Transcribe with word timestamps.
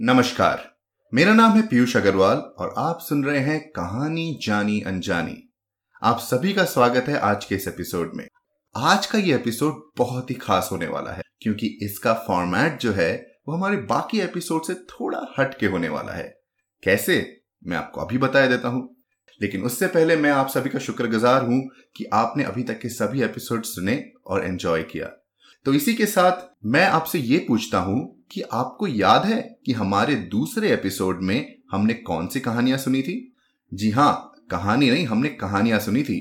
नमस्कार। 0.00 0.74
मेरा 1.14 1.34
नाम 1.34 1.52
है 1.52 1.66
पीयूष 1.66 1.96
अग्रवाल 1.96 2.36
और 2.36 2.74
आप 2.78 2.98
सुन 3.00 3.24
रहे 3.24 3.38
हैं 3.38 3.70
कहानी 3.70 4.38
जानी 4.42 4.80
अनजानी। 4.80 5.52
आप 6.02 6.18
सभी 6.18 6.52
का 6.52 6.64
स्वागत 6.64 7.04
है 7.08 7.18
आज 7.18 7.44
के 7.44 7.54
इस 7.54 7.68
एपिसोड 7.68 8.12
में। 8.14 8.28
आज 8.76 9.06
का 9.06 9.18
ये 9.18 9.34
एपिसोड 9.34 9.90
बहुत 9.98 10.30
ही 10.30 10.34
खास 10.34 10.68
होने 10.72 10.86
वाला 10.86 11.10
है, 11.10 11.22
क्योंकि 11.40 11.78
इसका 11.82 12.14
फॉर्मेट 12.14 12.80
जो 12.80 12.92
है, 12.92 13.26
वो 13.48 13.54
हमारे 13.54 13.76
बाकी 13.76 14.20
एपिसोड 14.20 14.62
से 14.62 14.74
थोड़ा 14.74 15.34
हट 15.38 15.58
के 15.58 15.66
होने 15.66 15.88
वाला 15.88 16.12
है। 16.12 16.40
कैसे? 16.82 17.36
मैं 17.66 17.76
आपको 17.76 18.00
अभी 18.00 18.18
बताया 18.18 18.46
देता 18.46 18.68
हूँ। 18.68 18.96
लेकिन 19.42 19.62
उससे 19.62 19.86
पहले 19.86 20.16
मैं 20.16 20.30
आप 20.30 20.48
सभी 20.48 20.70
का 20.70 20.78
शुक्रगुजार 20.78 21.42
हूँ 21.42 21.70
कि 21.96 22.04
आपने 22.04 22.44
अभी 22.44 22.62
तक 22.62 22.80
के 22.80 22.88
सभी 22.88 23.22
एपिसोड 23.22 23.62
सुने 23.62 24.12
और 24.26 24.44
एंजॉय 24.44 24.82
किया। 24.82 25.06
तो 25.64 25.74
इसी 25.74 25.94
के 25.94 26.06
साथ 26.06 26.50
मैं 26.66 26.86
आपसे 26.86 27.18
ये 27.18 27.44
पूछता 27.48 27.78
हूँ 27.78 28.13
कि 28.30 28.40
आपको 28.42 28.86
याद 28.86 29.24
है 29.24 29.58
कि 29.66 29.72
हमारे 29.72 30.14
दूसरे 30.14 30.72
एपिसोड 30.72 31.22
में 31.22 31.54
हमने 31.70 31.94
कौन 31.94 32.26
सी 32.26 32.40
कहानियाँ 32.40 32.78
सुनी 32.78 33.02
थी? 33.02 33.34
जी 33.74 33.90
हाँ, 33.90 34.32
कहानी 34.50 34.90
नहीं, 34.90 35.06
हमने 35.06 35.28
कहानियाँ 35.28 35.78
सुनी 35.78 36.02
थी। 36.02 36.20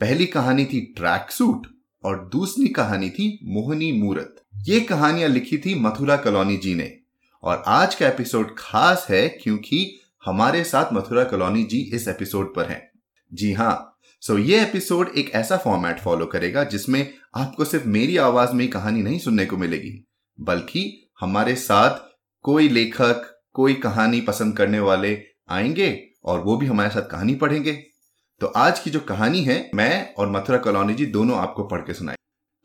पहली 0.00 0.26
कहानी 0.26 0.64
थी 0.64 0.80
ट्रैक 0.96 1.30
सूट 1.30 1.66
और 2.04 2.28
दूसरी 2.32 2.68
कहानी 2.68 3.10
थी 3.10 3.38
मोहनी 3.44 3.92
मूरत। 3.92 4.42
ये 4.68 4.80
कहानियाँ 4.80 5.28
लिखी 5.28 5.58
थी 5.58 5.74
मथुरा 5.74 6.16
कॉलोनी 6.16 6.56
जी 6.56 6.74
ने। 6.74 6.98
और 7.42 7.62
आज 7.66 7.94
का 7.94 8.08
एपिसोड 8.08 8.54
खास 8.58 9.06
है 9.10 9.28
क्योंकि 9.28 10.00
हमारे 10.24 10.64
साथ 10.64 10.92
मथुरा 10.92 11.24
कॉलोनी 11.24 11.64
जी 11.64 11.78
इस 11.94 12.08
एपिसोड 12.08 12.54
पर 12.54 12.68
हैं। 12.68 12.90
जी 13.32 13.52
हाँ 13.52 13.90
सो 14.20 14.38
ये 14.38 14.62
एपिसोड 14.62 15.08
एक 15.16 15.30
ऐसा 15.30 15.56
फॉर्मेट 15.56 15.98
फॉलो 15.98 16.26
करेगा 16.26 16.64
जिसमें 16.64 17.14
आपको 17.34 17.64
सिर्फ़ 17.64 17.86
मेरी 17.88 18.16
आवाज़ 18.16 18.52
में 18.52 18.68
कहानी 18.70 19.02
नहीं 19.02 19.18
सुनने 19.18 19.46
को 19.46 19.56
मिलेगी, 19.56 20.04
बल्कि 20.40 21.03
हमारे 21.20 21.54
साथ 21.54 21.98
कोई 22.44 22.68
लेखक 22.68 23.42
कोई 23.52 23.74
कहानी 23.74 24.20
पसंद 24.20 24.56
करने 24.56 24.80
वाले 24.80 25.22
आएँगे 25.50 26.08
और 26.24 26.40
वो 26.40 26.56
भी 26.56 26.66
हमारे 26.66 26.90
साथ 26.90 27.02
कहानी 27.02 27.34
पढ़ेंगे। 27.34 27.72
तो 28.40 28.46
आज 28.46 28.78
की 28.78 28.90
जो 28.90 29.00
कहानी 29.00 29.42
है 29.42 29.70
मैं 29.74 30.14
और 30.14 30.30
मथुरा 30.30 30.58
कॉलोनी 30.58 30.94
जी 30.94 31.06
दोनों 31.06 31.38
आपको 31.38 31.64
पढ़ 31.64 31.80
के 31.80 31.94
सुनाए 31.94 32.16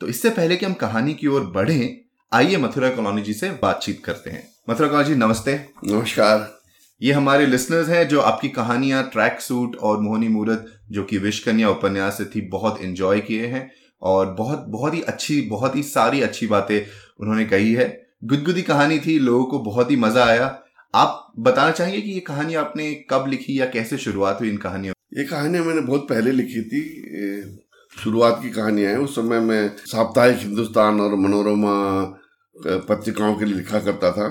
तो 0.02 0.08
इससे 0.08 0.30
पहले 0.30 0.58
कि 0.58 0.66
हम 0.66 0.74
कहानी 0.74 1.14
की 1.14 1.28
ओर 1.28 1.46
बढ़े 1.46 2.06
आइए 2.34 2.58
मथुरा 2.58 2.90
कॉलोनी 2.90 3.22
जी 3.22 3.34
से 3.34 3.52
बातचीत 3.52 4.04
करते 4.06 4.30
हैं। 4.30 4.48
मथुरा 4.70 4.90
कॉलोनी 4.90 5.10
जी 5.10 5.16
नमस्ते। 5.16 5.66
नमस्कार। 5.88 6.60
ये 7.02 7.14
हमारे 7.14 7.46
लिसनर्स 7.46 7.90
हैं 7.90 8.08
जो 8.08 8.22
आपकी 8.22 8.50
कहानियाँ 8.50 9.10
ट्रैक 9.10 9.42
सूट 9.42 9.76
और 9.76 10.00
मोहनी 10.00 10.28
मूरत 10.28 10.66
जो 10.92 11.04
कि 11.04 11.18
विश 11.18 11.40
कन्या 11.40 11.70
उपन्यास 11.70 12.18
से 12.18 12.26
थी 12.26 12.42
बहुत 12.42 12.82
इंजॉय 12.82 13.20
किए 13.20 13.48
हैं 13.48 13.72
और 14.02 14.34
बहुत 14.34 14.66
बहुत 14.68 14.94
ही 14.94 15.02
अच्छी 15.02 15.42
बहुत 15.42 15.76
ही 15.76 15.84
सारी 15.84 16.22
अच्छी 16.22 16.48
बातें 16.48 16.80
उन्होंने 17.20 17.46
कही 17.46 17.74
है। 17.74 18.09
गुदगुदी 18.24 18.62
कहानी 18.62 19.00
थी 19.00 19.18
लोगों 19.20 19.46
को 19.46 19.60
बहुत 19.62 19.92
ही 19.92 19.96
मज़ा 19.96 20.26
आया। 20.26 20.46
आप 20.94 21.34
बताना 21.40 21.72
चाहेंगे 21.72 22.02
कि 22.02 22.12
ये 22.12 22.20
कहानी 22.20 22.56
आपने 22.56 22.94
कब 23.10 23.26
लिखी 23.30 23.60
या 23.60 23.66
कैसे 23.66 23.98
शुरुआत 23.98 24.40
हुई 24.42 24.50
इन 24.50 24.58
कहानियों 24.58 24.94
ये 25.18 25.24
कहानियाँ 25.26 25.66
मैंने 25.66 25.82
बहुत 25.82 26.08
पहले 26.10 26.32
लिखी 26.32 26.62
थी। 26.64 26.82
शुरुआत 27.98 28.40
की 28.44 28.50
कहानियाँ 28.50 28.92
हैं। 28.92 28.98
उस 28.98 29.16
समय 29.16 29.40
मैं 29.42 29.68
साप्ताहिक 29.88 30.38
हिंदुस्तान 30.38 31.00
और 31.02 31.16
मनोरमा 31.18 31.76
पत्रिकाओं 32.90 33.36
के 33.36 33.46
लिए 33.46 33.56
लिखा 33.56 33.80
करता 33.80 34.12
था। 34.12 34.28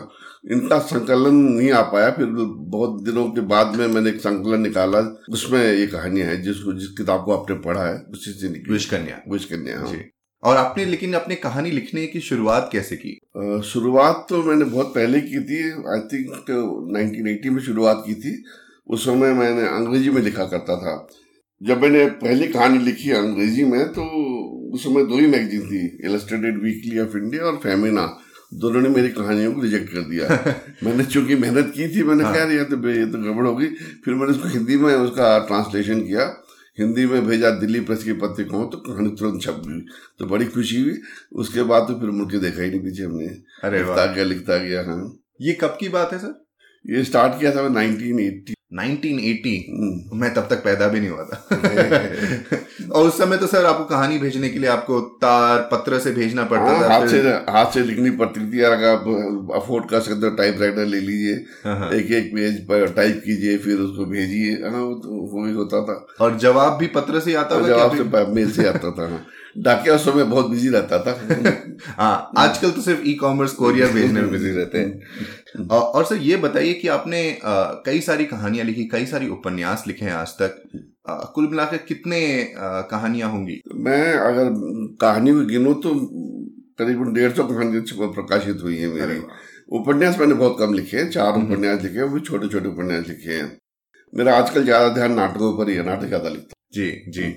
इनका 0.52 0.78
संकलन 0.80 1.34
नहीं 1.34 1.70
आ 1.72 1.80
पाया। 1.92 2.10
फिर 2.10 2.26
बहुत 2.26 3.02
दिनों 3.04 3.24
के 3.30 3.40
बाद 3.46 3.74
में 3.76 3.86
मैंने 3.86 4.10
एक 4.10 4.20
संकलन 4.20 4.60
निकाला 4.62 4.98
उसमें 5.32 5.60
ये 5.62 5.86
कहानियाँ 5.86 6.28
हैं 6.28 6.40
जिस 6.42 6.56
जिस 6.74 6.88
किताब 6.98 7.24
को 7.24 7.36
आपने 7.36 7.56
पढ़ा 7.60 7.84
है 7.84 7.98
उसी 8.12 8.32
से 8.32 8.48
निकली। 8.48 8.72
विश 8.72 8.90
कन्या 8.90 9.20
विश 9.32 9.44
कन्या 9.44 9.78
हाँ 9.80 9.92
और 10.42 10.56
आपने 10.56 10.84
लेकिन 10.84 11.14
अपने 11.14 11.34
कहानी 11.34 11.70
लिखने 11.70 12.06
की 12.06 12.20
शुरुआत 12.20 12.68
कैसे 12.72 12.96
की? 12.96 13.18
शुरुआत 13.64 14.26
तो 14.28 14.42
मैंने 14.42 14.64
बहुत 14.64 14.94
पहले 14.94 15.20
की 15.20 15.40
थी। 15.40 15.62
आई 15.92 16.00
थिंक 16.00 16.44
नाइनटीन 16.92 17.28
एटी 17.28 17.50
में 17.50 17.62
शुरुआत 17.62 18.02
की 18.06 18.14
थी। 18.14 18.44
उस 18.86 19.04
समय 19.04 19.32
मैंने 19.32 19.66
अंग्रेज़ी 19.68 20.10
में 20.10 20.22
लिखा 20.22 20.44
करता 20.44 20.76
था। 20.76 21.08
जब 21.62 21.82
मैंने 21.82 22.04
पहली 22.06 22.46
कहानी 22.48 22.78
लिखी 22.78 23.10
अंग्रेज़ी 23.10 23.64
में 23.64 23.88
तो 23.88 24.02
उस 24.74 24.84
समय 24.84 25.04
दो 25.04 25.18
ही 25.18 25.26
मैगजीन 25.26 25.62
थी 25.62 25.98
इलस्ट्रेटेड 26.04 26.62
वीकली 26.62 26.98
ऑफ़ 26.98 27.16
इंडिया 27.16 27.44
और 27.44 27.56
फेमिना 27.56 28.18
दोनों 28.54 28.80
ने 28.80 28.88
मेरी 28.88 29.08
कहानियों 29.08 29.52
को 29.52 29.60
रिजेक्ट 29.60 29.92
कर 29.92 30.00
दिया। 30.00 30.54
मैंने 30.84 31.04
चूँकि 31.04 31.34
मेहनत 31.34 31.72
की 31.76 31.88
थी 31.88 32.02
मैंने 32.02 32.24
हाँ। 32.24 32.34
कहा 32.34 32.44
ये 32.44 32.64
तो 32.64 32.88
ये 32.88 33.06
तो 33.06 33.18
गड़बड़ 33.18 33.46
होगी 33.46 33.66
फिर 34.04 34.14
मैंने 34.14 34.32
उसको 34.32 34.48
हिंदी 34.48 34.76
में 34.76 34.94
उसका 34.94 35.38
ट्रांसलेशन 35.38 36.00
किया। 36.00 36.24
हिंदी 36.80 37.06
में 37.06 37.26
भेजा 37.26 37.50
दिल्ली 37.50 37.80
प्रेस 37.80 38.04
की 38.04 38.12
पत्रिकाओं 38.12 38.68
तो 38.68 38.78
कहानी 38.78 39.08
तुरंत 39.08 39.42
छप 39.42 39.62
गई। 39.66 39.80
तो 40.18 40.26
बड़ी 40.26 40.46
खुशी 40.46 40.80
हुई। 40.80 40.98
उसके 41.32 41.62
बाद 41.62 41.82
तो 41.82 42.00
फिर 42.00 42.10
मुड़ 42.10 42.32
के 42.32 42.38
देखा 42.38 42.62
ही 42.62 42.70
नहीं 42.70 42.80
पीछे 42.80 43.02
हमने। 43.02 43.26
अरे 43.64 43.78
लिखता 43.78 44.06
गया 44.06 44.24
लिखता 44.24 44.56
गया 44.56 44.84
हाँ। 44.84 45.18
ये 45.40 45.52
कब 45.52 45.76
की 45.80 45.88
बात 45.88 46.12
है 46.12 46.18
सर? 46.18 46.46
ये 46.86 47.04
स्टार्ट 47.04 47.40
किया 47.40 47.56
था 47.56 47.62
मैं 47.62 47.70
नाइनटीन 47.70 48.20
एट्टी 48.20 48.54
1980 48.74 49.60
हम्म। 49.70 50.20
मैं 50.20 50.34
तब 50.34 50.46
तक 50.50 50.64
पैदा 50.64 50.88
भी 50.88 51.00
नहीं 51.00 51.10
हुआ 51.10 51.24
था। 51.24 51.48
और 52.92 53.08
उस 53.08 53.18
समय 53.18 53.36
तो 53.36 53.46
सर 53.46 53.64
आपको 53.64 53.84
कहानी 53.84 54.18
भेजने 54.18 54.48
के 54.48 54.58
लिए 54.58 54.70
आपको 54.70 55.00
तार 55.00 55.68
पत्र 55.72 55.98
से 55.98 56.10
भेजना 56.12 56.44
पड़ता 56.44 56.64
हाँ, 56.64 56.82
था 56.82 56.94
हाथ 56.94 57.06
से 57.06 57.18
हाथ 57.52 57.72
से 57.72 57.80
लिखनी 57.80 58.10
पड़ती 58.10 58.52
थी 58.52 58.62
यार 58.62 58.72
अगर 58.72 58.88
आप 58.88 59.52
अफोर्ड 59.62 59.88
कर 59.88 60.00
सकते 60.00 60.26
हो 60.26 60.36
टाइप 60.36 60.56
राइटर 60.60 60.84
ले 60.84 61.00
लीजिए 61.00 61.34
हाँ, 61.64 61.78
हाँ। 61.78 61.90
एक 61.90 62.12
एक 62.12 62.34
पेज 62.34 62.60
पर 62.60 62.92
टाइप 62.92 63.22
कीजिए 63.24 63.58
फिर 63.58 63.76
उसको 63.76 64.04
भेजिए 64.04 64.54
तो 64.56 65.30
वो 65.34 65.44
भी 65.44 65.52
होता 65.52 65.82
था। 65.84 66.06
और 66.20 66.38
जवाब 66.38 66.76
भी 66.78 66.86
पत्र 66.86 67.20
से 67.20 67.34
आता 67.34 67.62
था 67.62 67.66
जवाब 67.68 67.96
से 67.96 68.26
मेल 68.34 68.50
से 68.50 68.68
आता 68.68 68.90
था 68.90 69.26
डाकिया 69.58 69.94
उस 69.94 70.04
समय 70.04 70.24
बहुत 70.24 70.50
बिज़ी 70.50 70.68
रहता 70.68 70.98
था। 70.98 71.20
हाँ 72.02 72.32
आजकल 72.38 72.70
तो 72.70 72.80
सिर्फ़ 72.80 73.00
ई 73.06 73.14
कॉमर्स 73.14 73.52
कोरियर 73.52 73.92
भेजने 73.92 74.20
में 74.20 74.30
बिज़ी 74.30 74.50
रहते 74.50 74.78
हैं। 74.78 75.68
और, 75.68 76.04
सर 76.04 76.16
ये 76.16 76.36
बताइए 76.36 76.72
कि 76.72 76.88
आपने 76.88 77.38
कई 77.86 78.00
सारी 78.00 78.24
कहानियाँ 78.24 78.66
लिखी 78.66 78.84
कई 78.84 79.06
सारी 79.06 79.28
उपन्यास 79.28 79.84
लिखे 79.86 80.04
हैं 80.04 80.12
आज 80.12 80.28
तक। 80.28 80.62
कुल 81.06 81.48
मिलाकर 81.48 81.76
कितने 81.88 82.20
कहानियाँ 82.90 83.30
होंगी? 83.30 83.60
मैं 83.76 84.12
अगर 84.14 84.50
कहानी 85.00 85.32
को 85.32 85.44
गिनू 85.46 85.72
तो 85.76 85.94
करीबन 86.78 87.12
डेढ़ 87.14 87.32
सौ 87.32 87.44
कहानियाँ 87.44 88.08
प्रकाशित 88.10 88.62
हुई 88.62 88.76
है 88.78 88.88
मेरी। 88.90 89.20
उपन्यास 89.72 90.18
मैंने 90.18 90.34
बहुत 90.34 90.56
कम 90.58 90.74
लिखे 90.74 90.96
हैं 90.96 91.10
चार 91.10 91.32
हम्म। 91.32 91.46
उपन्यास 91.46 91.82
लिखे 91.82 91.98
हैं 91.98 92.04
वो 92.04 92.14
भी 92.14 92.20
छोटे 92.20 92.48
छोटे 92.48 92.68
उपन्यास 92.68 93.08
लिखे 93.08 93.32
हैं। 93.32 93.56
मेरा 94.12 94.36
आजकल 94.36 94.64
ज़्यादा 94.64 94.88
ध्यान 94.94 95.12
नाटकों 95.14 95.52
पर 95.58 95.68
ही 95.68 95.74
है 95.76 95.84
नाटक 95.86 96.06
ज़्यादा 96.06 96.28
लिखता 96.28 96.54
जी 96.74 96.90
जी। 97.08 97.34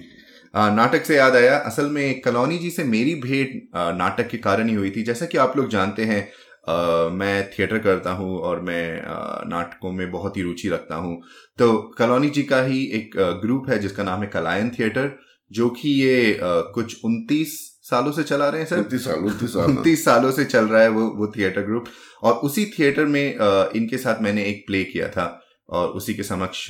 आ, 0.53 0.69
नाटक 0.71 1.05
से 1.05 1.15
याद 1.15 1.35
आया 1.35 1.57
असल 1.65 1.89
में 1.89 2.21
कलौनी 2.21 2.57
जी 2.57 2.69
से 2.71 2.83
मेरी 2.85 3.15
भेंट 3.17 3.51
नाटक 3.97 4.27
के 4.29 4.37
कारण 4.39 4.69
ही 4.69 4.75
हुई 4.75 4.89
थी। 4.91 5.03
जैसा 5.03 5.25
कि 5.25 5.37
आप 5.37 5.57
लोग 5.57 5.69
जानते 5.69 6.05
हैं 6.05 6.21
मैं 6.63 7.49
थिएटर 7.51 7.79
करता 7.79 8.11
हूँ 8.11 8.37
और 8.39 8.59
मैं 8.61 9.01
नाटकों 9.49 9.91
में 9.91 10.09
बहुत 10.11 10.37
ही 10.37 10.41
रुचि 10.41 10.69
रखता 10.69 10.95
हूँ। 10.95 11.19
तो 11.59 11.71
कलोनी 11.97 12.29
जी 12.29 12.43
का 12.43 12.61
ही 12.61 12.83
एक 12.95 13.15
ग्रुप 13.41 13.69
है 13.69 13.79
जिसका 13.79 14.03
नाम 14.03 14.21
है 14.21 14.27
कलायन 14.29 14.69
थिएटर 14.69 15.11
जो 15.51 15.69
कि 15.71 15.89
ये 15.91 16.39
कुछ 16.41 17.03
उनतीस 17.05 17.59
सालों 17.83 18.11
से 18.11 18.23
चला 18.23 18.47
रहे 18.49 18.61
हैं 18.61 18.67
सर? 18.67 18.77
उनतीस 18.77 19.03
साल 19.05 19.19
उनतीस 19.19 19.53
साल। 19.53 19.65
उनतीस 19.65 20.03
सालों 20.05 20.31
से 20.31 20.45
चल 20.45 20.65
रहा 20.65 20.81
है 20.81 20.89
वो 20.89 21.07
वो 21.17 21.31
थिएटर 21.37 21.61
ग्रुप 21.61 21.85
और 22.23 22.33
उसी 22.43 22.65
थिएटर 22.77 23.05
में 23.05 23.23
इनके 23.75 23.97
साथ 23.97 24.21
मैंने 24.21 24.43
एक 24.45 24.63
प्ले 24.67 24.83
किया 24.83 25.07
था 25.07 25.25
और 25.69 25.87
उसी 25.89 26.13
के 26.13 26.23
समक्ष 26.23 26.69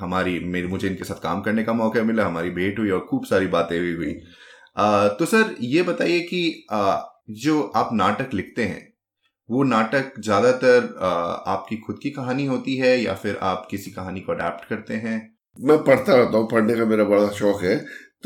हमारी 0.00 0.38
मेरे 0.46 0.66
मुझे 0.66 0.86
इनके 0.88 1.04
साथ 1.04 1.22
काम 1.22 1.40
करने 1.42 1.64
का 1.64 1.72
मौका 1.72 2.02
मिला 2.02 2.26
हमारी 2.26 2.50
भेंट 2.50 2.78
हुई 2.78 2.90
और 2.90 3.06
खूब 3.10 3.24
सारी 3.24 3.46
बातें 3.48 3.80
भी 3.80 3.92
हुई। 3.92 4.12
तो 5.18 5.24
सर 5.24 5.54
ये 5.60 5.82
बताइए 5.82 6.20
कि 6.22 6.42
जो 7.28 7.60
आप 7.76 7.90
नाटक 7.92 8.34
लिखते 8.34 8.64
हैं, 8.64 8.92
वो 9.48 9.62
नाटक 9.62 10.12
ज़्यादातर 10.20 10.94
आपकी 11.48 11.76
खुद 11.76 11.98
की 12.02 12.10
कहानी 12.10 12.46
होती 12.46 12.76
है 12.76 12.96
या 13.00 13.14
फिर 13.14 13.38
आप 13.42 13.66
किसी 13.70 13.90
कहानी 13.90 14.20
को 14.20 14.32
अडेप्ट 14.32 14.68
करते 14.68 14.94
हैं? 14.96 15.18
मैं 15.58 15.78
पढ़ता 15.84 16.14
रहता 16.14 16.38
हूँ, 16.38 16.48
पढ़ने 16.50 16.74
का 16.74 16.84
मेरा 16.84 17.04
बड़ा 17.04 17.28
शौक 17.30 17.62
है। 17.62 17.76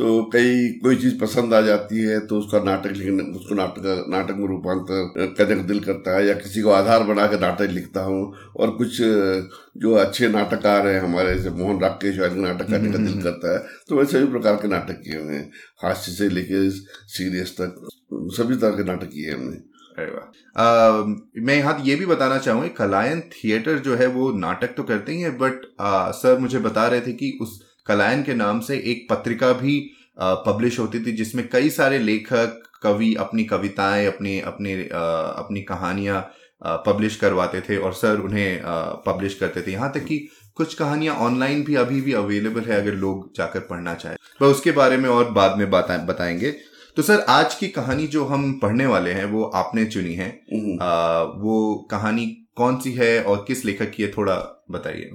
तो 0.01 0.31
कई 0.33 0.69
कोई 0.83 0.97
चीज़ 0.97 1.19
पसंद 1.21 1.55
आ 1.55 1.61
जाती 1.61 2.01
है 2.01 2.27
तो 2.27 2.39
उसका 2.39 2.59
नाटक 2.65 2.91
लिखने 2.91 3.23
उसको 3.23 3.55
नाटक 3.55 4.05
नाटक 4.09 4.35
में 4.35 4.47
रूपांतर 4.49 5.35
करने 5.39 5.57
का 5.57 5.63
दिल 5.63 5.81
करता 5.81 6.17
है 6.17 6.27
या 6.27 6.35
किसी 6.35 6.63
को 6.63 6.71
आधार 6.71 7.03
बना 7.03 7.27
के 7.27 7.39
नाटक 7.39 7.71
लिखता 7.71 8.03
हूँ 8.03 8.35
और 8.57 8.71
कुछ 8.71 8.97
जो 9.77 9.95
अच्छे 9.95 10.29
नाटककार 10.29 10.89
हैं 10.89 11.01
हमारे 11.01 11.35
जैसे 11.35 11.51
मोहन 11.51 11.81
राकेश 11.81 12.19
वाले 12.19 12.41
नाटक 12.41 12.71
करने 12.71 12.93
का 12.93 12.99
दिल 12.99 13.07
हम्म, 13.07 13.13
हम्म, 13.13 13.23
करता 13.23 13.53
है 13.53 13.59
तो 13.89 13.97
मैं 13.97 14.05
सभी 14.05 14.27
प्रकार 14.27 14.57
के 14.57 14.69
नाटक 14.69 15.03
किए 15.05 15.21
हुए 15.21 15.35
हैं। 15.35 15.51
हास्य 15.85 16.13
से 16.13 16.29
लेके 16.29 16.71
सीरियस 16.71 17.57
तक 17.61 17.89
सभी 18.13 18.57
तरह 18.57 18.71
के 18.71 18.85
नाटक 18.85 19.07
किए 19.07 19.31
हमने। 19.31 19.57
आ, 20.57 21.05
मैं 21.39 21.55
यहाँ 21.55 21.81
ये 21.85 21.95
भी 21.95 22.07
बताना 22.07 22.39
चाहूँगा 22.39 22.69
कलायन 22.69 23.21
थिएटर 23.21 23.79
जो 23.79 23.95
है 23.95 24.07
वो 24.07 24.33
नाटक 24.33 24.75
तो 24.77 24.83
करते 24.83 25.13
ही 25.13 25.21
है 25.21 25.39
बट 25.39 25.61
आ, 25.81 26.11
सर 26.11 26.39
मुझे 26.39 26.59
बता 26.59 26.87
रहे 26.87 27.01
थे 27.01 27.13
कि 27.13 27.39
उस 27.43 27.70
कलायन 27.91 28.23
के 28.23 28.35
नाम 28.35 28.61
से 28.61 28.77
एक 28.93 29.07
पत्रिका 29.11 29.53
भी 29.53 29.79
पब्लिश 30.47 30.79
होती 30.79 31.05
थी 31.07 31.13
जिसमें 31.13 31.49
कई 31.49 31.71
सारे 31.71 31.99
लेखक 31.99 32.63
कवि 32.83 33.15
अपनी 33.21 33.45
कविताएँ 33.45 34.07
अपनी 34.07 34.41
अपनी 34.41 34.73
अपनी 34.83 35.63
कहानियाँ 35.63 36.21
पब्लिश 36.87 37.17
करवाते 37.17 37.61
थे 37.61 37.77
और 37.77 37.93
सर 37.93 38.21
उन्हें 38.21 38.61
पब्लिश 39.07 39.35
करते 39.35 39.63
थे। 39.63 39.73
यहाँ 39.73 39.91
तक 39.93 40.05
कि 40.05 40.19
कुछ 40.57 40.75
कहानियाँ 40.75 41.15
ऑनलाइन 41.17 41.63
भी 41.65 41.75
अभी 41.75 42.01
भी 42.01 42.13
अवेलेबल 42.13 42.61
है 42.61 42.81
अगर 42.81 42.95
लोग 42.95 43.31
जाकर 43.37 43.61
पढ़ना 43.61 43.95
चाहे। 43.95 44.17
तो 44.39 44.51
उसके 44.51 44.71
बारे 44.71 44.97
में 44.97 45.09
और 45.09 45.31
बाद 45.31 45.59
में 45.59 45.71
बताएँगे। 45.71 46.51
तो 46.97 47.03
सर 47.03 47.25
आज 47.29 47.55
की 47.55 47.69
कहानी 47.69 48.07
जो 48.07 48.25
हम 48.25 48.53
पढ़ने 48.63 48.87
वाले 48.87 49.11
हैं 49.11 49.25
वो 49.25 49.45
आपने 49.55 49.85
चुनी 49.87 50.15
है। 50.15 50.29
आ, 50.29 50.57
हम्म। 50.57 51.41
वो 51.43 51.89
कहानी 51.91 52.27
कौन 52.57 52.77
सी 52.77 52.93
है 52.93 53.23
और 53.23 53.45
किस 53.49 53.65
लेखक 53.65 53.91
की 53.91 54.03
है 54.03 54.11
थोड़ा 54.11 54.37
बताइए। 54.71 55.11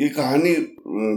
ये 0.00 0.08
कहानी 0.08 0.54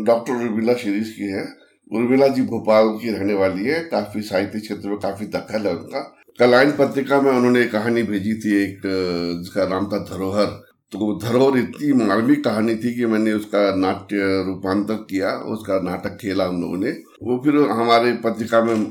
डॉक्टर 0.03 0.33
उर्मिला 0.33 0.73
शिरीष 0.73 1.15
की 1.15 1.23
है। 1.23 1.55
उर्मिला 1.93 2.27
जी 2.27 2.41
भोपाल 2.41 2.87
की 2.87 3.09
रहने 3.09 3.33
वाली 3.33 3.65
है। 3.65 3.79
काफ़ी 3.79 4.21
साहित्य 4.21 4.59
क्षेत्र 4.59 4.89
में 4.89 4.97
काफ़ी 4.97 5.25
दखल 5.25 5.61
है 5.61 5.75
उनका। 5.75 6.17
कलाइन 6.39 6.71
पत्रिका 6.71 7.21
में 7.21 7.31
उन्होंने 7.31 7.61
एक 7.61 7.71
कहानी 7.71 8.03
भेजी 8.03 8.33
थी 8.33 8.63
एक 8.63 8.81
जिसका 9.39 9.67
नाम 9.67 9.85
था 9.85 9.97
धरोहर। 9.97 10.45
तो 10.91 11.19
धरोहर 11.19 11.57
इतनी 11.57 12.05
मार्मिक 12.05 12.43
कहानी 12.43 12.75
थी 12.75 12.95
कि 12.95 13.05
मैंने 13.05 13.33
उसका 13.33 13.75
नाट्य 13.75 14.43
रूपांतर 14.47 14.93
किया 14.93 15.31
उसका 15.31 15.79
नाटक 15.79 16.17
खेला 16.21 16.45
हम 16.45 16.61
लोगों 16.61 16.77
ने। 16.77 16.91
वो 17.23 17.41
फिर 17.43 17.55
हमारे 17.55 18.13
पत्रिका 18.13 18.63
में 18.63 18.83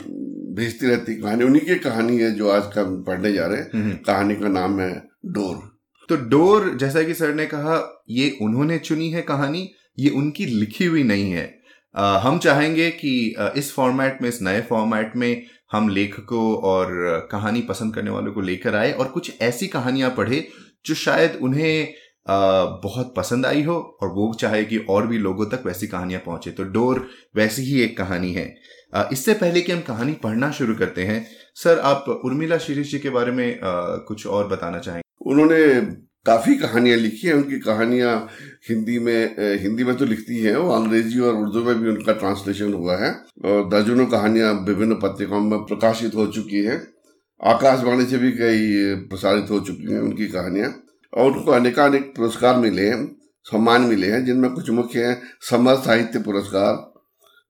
भेजती 0.54 0.86
रहती 0.86 1.14
कहानी। 1.14 1.44
उन्हीं 1.44 1.62
की 1.62 1.74
कहानी 1.74 2.18
है 2.18 2.34
जो 2.34 2.48
आज 2.48 2.62
का 2.66 3.02
पढ़ने 3.02 3.32
जा 3.32 3.46
रहे 3.46 3.58
हैं। 3.58 3.70
हम्म। 3.74 3.90
कहानी 3.90 4.34
का 4.34 4.48
नाम 4.48 4.80
है 4.80 5.08
डोर। 5.26 5.75
तो 6.08 6.16
डोर 6.28 6.68
जैसा 6.76 7.02
कि 7.02 7.14
सर 7.14 7.34
ने 7.34 7.46
कहा 7.46 8.04
ये 8.10 8.30
उन्होंने 8.42 8.78
चुनी 8.78 9.10
है 9.10 9.22
कहानी 9.22 9.68
ये 9.98 10.10
उनकी 10.10 10.46
लिखी 10.46 10.84
हुई 10.84 11.02
नहीं 11.02 11.30
है। 11.32 11.52
आ, 11.94 12.18
हम 12.18 12.38
चाहेंगे 12.38 12.90
कि 12.90 13.34
इस 13.56 13.72
फॉर्मेट 13.74 14.18
में 14.22 14.28
इस 14.28 14.40
नए 14.42 14.60
फॉर्मेट 14.60 15.12
में 15.16 15.42
हम 15.72 15.88
लेखकों 15.88 16.54
और 16.62 17.28
कहानी 17.32 17.60
पसंद 17.60 17.94
करने 17.94 18.10
वालों 18.10 18.32
को 18.32 18.40
लेकर 18.40 18.74
आए 18.74 18.92
और 18.92 19.08
कुछ 19.08 19.40
ऐसी 19.42 19.66
कहानियाँ 19.66 20.10
पढ़े 20.16 20.46
जो 20.86 20.94
शायद 20.96 21.38
उन्हें 21.42 21.94
आ, 22.26 22.64
बहुत 22.82 23.12
पसंद 23.16 23.46
आई 23.46 23.62
हो 23.62 23.74
और 24.02 24.08
वो 24.08 24.32
चाहे 24.34 24.64
कि 24.64 24.78
और 24.90 25.06
भी 25.06 25.18
लोगों 25.18 25.46
तक 25.46 25.62
वैसी 25.66 25.86
कहानियाँ 25.86 26.20
पहुँचे। 26.26 26.50
तो 26.50 26.64
डोर 26.64 27.06
वैसी 27.36 27.62
ही 27.62 27.80
एक 27.82 27.96
कहानी 27.98 28.32
है। 28.32 28.46
इससे 29.12 29.34
पहले 29.34 29.60
कि 29.60 29.72
हम 29.72 29.80
कहानी 29.80 30.12
पढ़ना 30.22 30.50
शुरू 30.50 30.74
करते 30.74 31.04
हैं 31.04 31.24
सर 31.56 31.78
आप 31.84 32.08
उर्मिला 32.24 32.58
शिरीष 32.58 32.90
जी 32.90 32.98
के 32.98 33.10
बारे 33.10 33.32
में 33.32 33.48
आ, 33.52 33.72
कुछ 34.06 34.26
और 34.26 34.48
बताना 34.48 34.78
चाहेंगे? 34.78 35.05
उन्होंने 35.26 35.80
काफ़ी 36.26 36.54
कहानियाँ 36.56 36.96
लिखी 36.98 37.26
हैं। 37.26 37.34
उनकी 37.34 37.58
कहानियाँ 37.60 38.14
हिंदी 38.68 38.98
में 38.98 39.58
हिंदी 39.60 39.84
में 39.84 39.94
तो 39.96 40.04
लिखती 40.04 40.38
हैं 40.38 40.56
वो, 40.56 40.70
अंग्रेज़ी 40.70 41.18
और 41.20 41.34
उर्दू 41.34 41.62
में 41.64 41.78
भी 41.80 41.88
उनका 41.90 42.12
ट्रांसलेशन 42.12 42.72
हुआ 42.72 42.96
है। 42.96 43.10
और 43.44 43.68
दर्जनों 43.68 44.06
कहानियाँ 44.06 44.52
विभिन्न 44.68 44.94
पत्रिकाओं 44.94 45.40
में 45.40 45.58
प्रकाशित 45.60 46.14
हो 46.14 46.26
चुकी 46.26 46.64
हैं। 46.64 46.80
आकाशवाणी 47.40 48.06
से 48.06 48.18
भी 48.18 48.30
कई 48.32 48.94
प्रसारित 49.08 49.50
हो 49.50 49.60
चुकी 49.60 49.92
हैं 49.92 50.00
उनकी 50.00 50.26
कहानियाँ। 50.26 50.72
और 51.12 51.30
उनको 51.32 51.52
अनेकानेक 51.52 52.12
पुरस्कार 52.16 52.56
मिले 52.56 52.86
हैं, 52.88 53.04
सम्मान 53.46 53.82
मिले 53.82 54.06
हैं, 54.06 54.24
जिनमें 54.24 54.50
कुछ 54.50 54.70
मुख्य 54.70 55.04
हैं। 55.04 55.20
समर 55.50 55.74
साहित्य 55.76 56.18
पुरस्कार, 56.18 56.72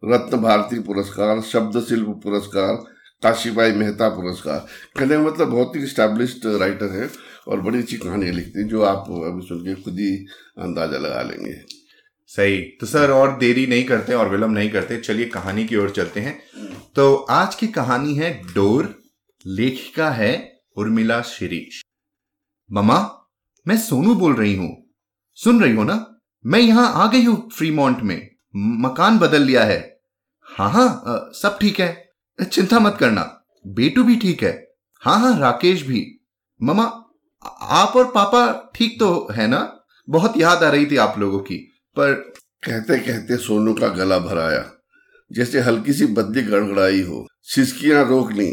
रत्न 0.03 0.37
भारती 0.37 0.79
पुरस्कार, 0.81 1.41
शब्द 1.43 1.81
शिल्प 1.81 2.21
पुरस्कार 2.25 2.85
काशीबाई 3.23 3.73
मेहता 3.73 4.09
पुरस्कार। 4.09 4.67
कहने 4.97 5.15
का 5.15 5.23
मतलब 5.23 5.49
बहुत 5.49 5.77
ही 5.77 5.87
स्टैब्लिश्ड 5.87 6.47
राइटर 6.61 6.91
है 6.93 7.09
और 7.49 7.61
बड़ी 7.61 7.79
अच्छी 7.79 7.97
कहानियाँ 7.97 8.35
लिखते 8.35 8.61
हैं 8.61 8.69
जो 8.69 8.83
आप 8.85 9.11
अभी 9.25 9.47
सुन 9.47 9.65
के 9.65 9.75
खुद 9.75 9.99
ही 9.99 10.15
अंदाज़ा 10.59 10.99
लगा 10.99 11.23
लेंगे। 11.23 11.55
सही। 12.31 12.61
तो 12.81 12.87
सर, 12.87 13.11
और 13.11 13.37
देरी 13.39 13.67
नहीं 13.67 13.85
करते 13.85 14.15
और 14.15 14.29
विलंब 14.29 14.55
नहीं 14.55 14.71
करते, 14.71 14.99
चलिए 14.99 15.27
कहानी 15.27 15.65
की 15.67 15.77
ओर 15.77 15.91
चलते 15.91 16.21
हैं। 16.21 16.39
तो 16.97 17.15
आज 17.15 17.55
की 17.55 17.67
कहानी 17.69 18.15
है 18.15 18.33
डोर, 18.55 18.95
लेखिका 19.45 20.11
है 20.11 20.63
उर्मिला 20.77 21.21
शिरीष। 21.23 21.83
ममा 22.71 22.99
मैं 23.67 23.77
सोनू 23.79 24.15
बोल 24.15 24.35
रही 24.35 24.55
हूँ। 24.55 24.71
सुन 25.39 25.63
रही 25.63 25.75
हो 25.75 25.85
ना? 25.85 26.21
मैं 26.45 26.61
यहाँ 26.61 26.93
आ 26.95 27.07
गई 27.13 27.25
हूँ 27.25 27.49
फ्रीमोंट 27.51 28.03
में। 28.03 28.29
मकान 28.57 29.19
बदल 29.19 29.43
लिया 29.43 29.65
है। 29.65 29.79
हाँ 30.47 30.71
हाँ 30.71 31.31
सब 31.35 31.59
ठीक 31.61 31.81
है। 31.81 32.06
चिंता 32.39 32.79
मत 32.79 32.97
करना। 33.01 33.23
बेटू 33.65 34.05
भी 34.05 34.17
ठीक 34.17 34.43
है। 34.43 34.53
हाँ 35.03 35.19
हाँ 35.21 35.39
राकेश 35.41 35.83
भी। 35.83 36.05
ममा 36.61 36.85
आप 37.63 37.97
और 37.97 38.05
पापा 38.05 38.71
ठीक 38.75 38.99
तो 39.01 39.29
है 39.33 39.47
ना? 39.47 39.73
बहुत 40.09 40.37
याद 40.37 40.63
आ 40.65 40.69
रही 40.71 40.87
थी 40.87 40.97
आप 40.97 41.19
लोगों 41.19 41.39
की, 41.41 41.57
पर 41.97 42.13
कहते 42.65 42.99
कहते 42.99 43.37
सोनू 43.37 43.75
का 43.75 43.89
गला 43.89 44.19
भराया। 44.19 44.65
जैसे 45.31 45.61
हल्की 45.61 45.93
सी 45.93 46.07
बदली 46.07 46.43
गड़गड़ाई 46.43 47.03
हो। 47.03 47.27
सिसकियाँ 47.45 48.05
रोक 48.05 48.33
ली, 48.33 48.51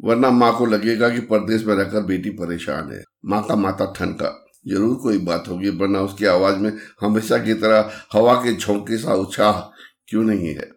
वरना 0.00 0.30
माँ 0.30 0.56
को 0.58 0.66
लगेगा 0.66 1.08
कि 1.08 1.20
परदेश 1.20 1.64
में 1.64 1.74
रहकर 1.74 2.02
बेटी 2.02 2.30
परेशान 2.30 2.92
है। 2.92 3.02
माँ 3.24 3.42
का 3.42 3.56
माता 3.56 3.92
ठनका। 3.92 4.32
ज़रूर 4.68 4.96
कोई 4.96 5.18
बात 5.18 5.48
होगी, 5.48 5.68
वरना 5.68 6.00
उसकी 6.00 6.24
आवाज़ 6.24 6.56
में 6.56 6.72
हमेशा 7.00 7.38
की 7.38 7.54
तरह 7.54 7.90
हवा 8.12 8.34
के 8.34 8.56
झोंके 8.56 8.98
सा 8.98 9.14
उत्साह 9.14 9.60
क्यों 10.08 10.24
नहीं 10.24 10.48
है? 10.48 10.70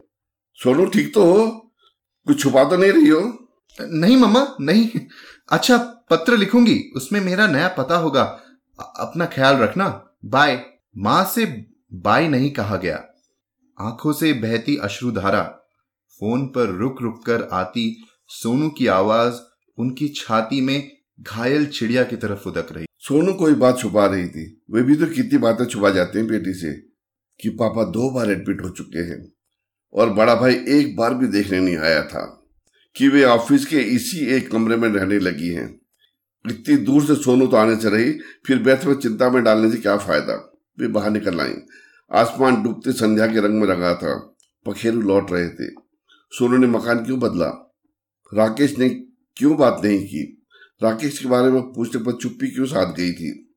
सोनू 0.59 0.85
ठीक 0.85 1.13
तो 1.13 1.23
हो? 1.23 1.68
कुछ 2.27 2.39
छुपा 2.39 2.63
तो 2.63 2.77
नहीं 2.77 2.91
रही 2.91 3.07
हो? 3.07 3.47
नहीं, 3.81 4.17
मम्मा, 4.17 4.55
नहीं। 4.61 4.89
अच्छा 5.51 5.77
पत्र 5.77 6.37
लिखूँगी, 6.37 6.83
उसमें 6.95 7.21
मेरा 7.21 7.47
नया 7.47 7.67
पता 7.67 7.97
होगा। 7.97 8.23
अपना 8.79 9.25
ख्याल 9.25 9.57
रखना। 9.57 10.17
बाय। 10.25 10.65
माँ 10.97 11.25
से 11.25 11.65
बाय 11.93 12.27
नहीं 12.27 12.51
कहा 12.51 12.77
गया। 12.77 12.95
आँखों 13.81 14.13
से 14.13 14.33
बहती 14.33 14.77
अश्रुधारा 14.77 15.43
फ़ोन 16.09 16.47
पर 16.47 16.65
रुक 16.65 17.01
रुक 17.01 17.25
कर 17.25 17.43
आती 17.51 18.07
सोनू 18.27 18.69
की 18.69 18.87
आवाज़ 18.87 19.33
उनकी 19.77 20.07
छाती 20.07 20.61
में 20.61 20.97
घायल 21.21 21.65
चिड़िया 21.65 22.03
की 22.03 22.15
तरफ़ 22.15 22.49
उदक 22.49 22.67
रही। 22.71 22.85
सोनू 22.99 23.33
कोई 23.33 23.53
बात 23.53 23.79
छुपा 23.79 24.05
रही 24.05 24.27
थी। 24.27 24.61
वे 24.71 24.81
भी 24.81 24.95
तो 24.95 25.05
कितनी 25.05 25.37
बातें 25.39 25.65
छुपा 25.65 25.89
जाते 25.89 26.19
हैं 26.19 26.27
बेटी 26.27 26.53
से 26.53 26.73
कि 27.41 27.49
पापा 27.49 27.83
दो 27.83 28.11
बार 28.11 28.31
एडमिट 28.31 28.61
हो 28.61 28.69
चुके 28.69 28.99
हैं। 28.99 29.31
और 29.93 30.09
बड़ा 30.09 30.35
भाई 30.35 30.53
एक 30.53 30.95
बार 30.95 31.13
भी 31.13 31.27
देखने 31.27 31.59
नहीं 31.59 31.77
आया 31.77 32.03
था 32.03 32.45
कि 32.95 33.07
वे 33.07 33.23
ऑफ़िस 33.23 33.65
के 33.65 33.77
इसी 33.77 34.25
एक 34.25 34.51
कमरे 34.51 34.75
में 34.75 34.89
रहने 34.89 35.19
लगी 35.19 35.47
हैं। 35.47 35.79
इतनी 36.49 36.77
दूर 36.77 37.05
से 37.05 37.15
सोनू 37.15 37.47
तो 37.47 37.57
आने 37.57 37.75
से 37.75 37.89
रही, 37.89 38.11
फिर 38.47 38.63
व्यर्थ 38.63 38.85
में 38.85 38.93
चिंता 38.93 39.29
में 39.29 39.43
डालने 39.43 39.71
से 39.71 39.77
क्या 39.77 39.97
फ़ायदा? 39.97 40.53
वे 40.79 40.87
बाहर 40.87 41.11
निकल 41.11 41.39
आई। 41.39 41.53
आसमान 42.13 42.63
डूबते 42.63 42.91
संध्या 42.91 43.27
के 43.27 43.39
रंग 43.39 43.61
में 43.61 43.67
रंगा 43.67 43.95
था। 43.95 44.35
पखेरु 44.65 45.01
लौट 45.01 45.31
रहे 45.31 45.49
थे। 45.49 45.71
सोनू 46.31 46.57
ने 46.57 46.67
मकान 46.67 47.05
क्यों 47.05 47.19
बदला? 47.19 47.75
राकेश 48.33 48.77
ने 48.77 48.89
क्यों 49.35 49.57
बात 49.57 49.81
नहीं 49.83 50.05
की? 50.05 50.45
राकेश 50.83 51.19
के 51.19 51.29
बारे 51.29 51.51
में 51.51 51.61
पूछने 51.61 52.03
पर 52.03 52.11
चुप्पी 52.11 52.47
क्यों 52.47 52.65
साध 52.65 52.95
गई 52.97 53.11
थी? 53.11 53.55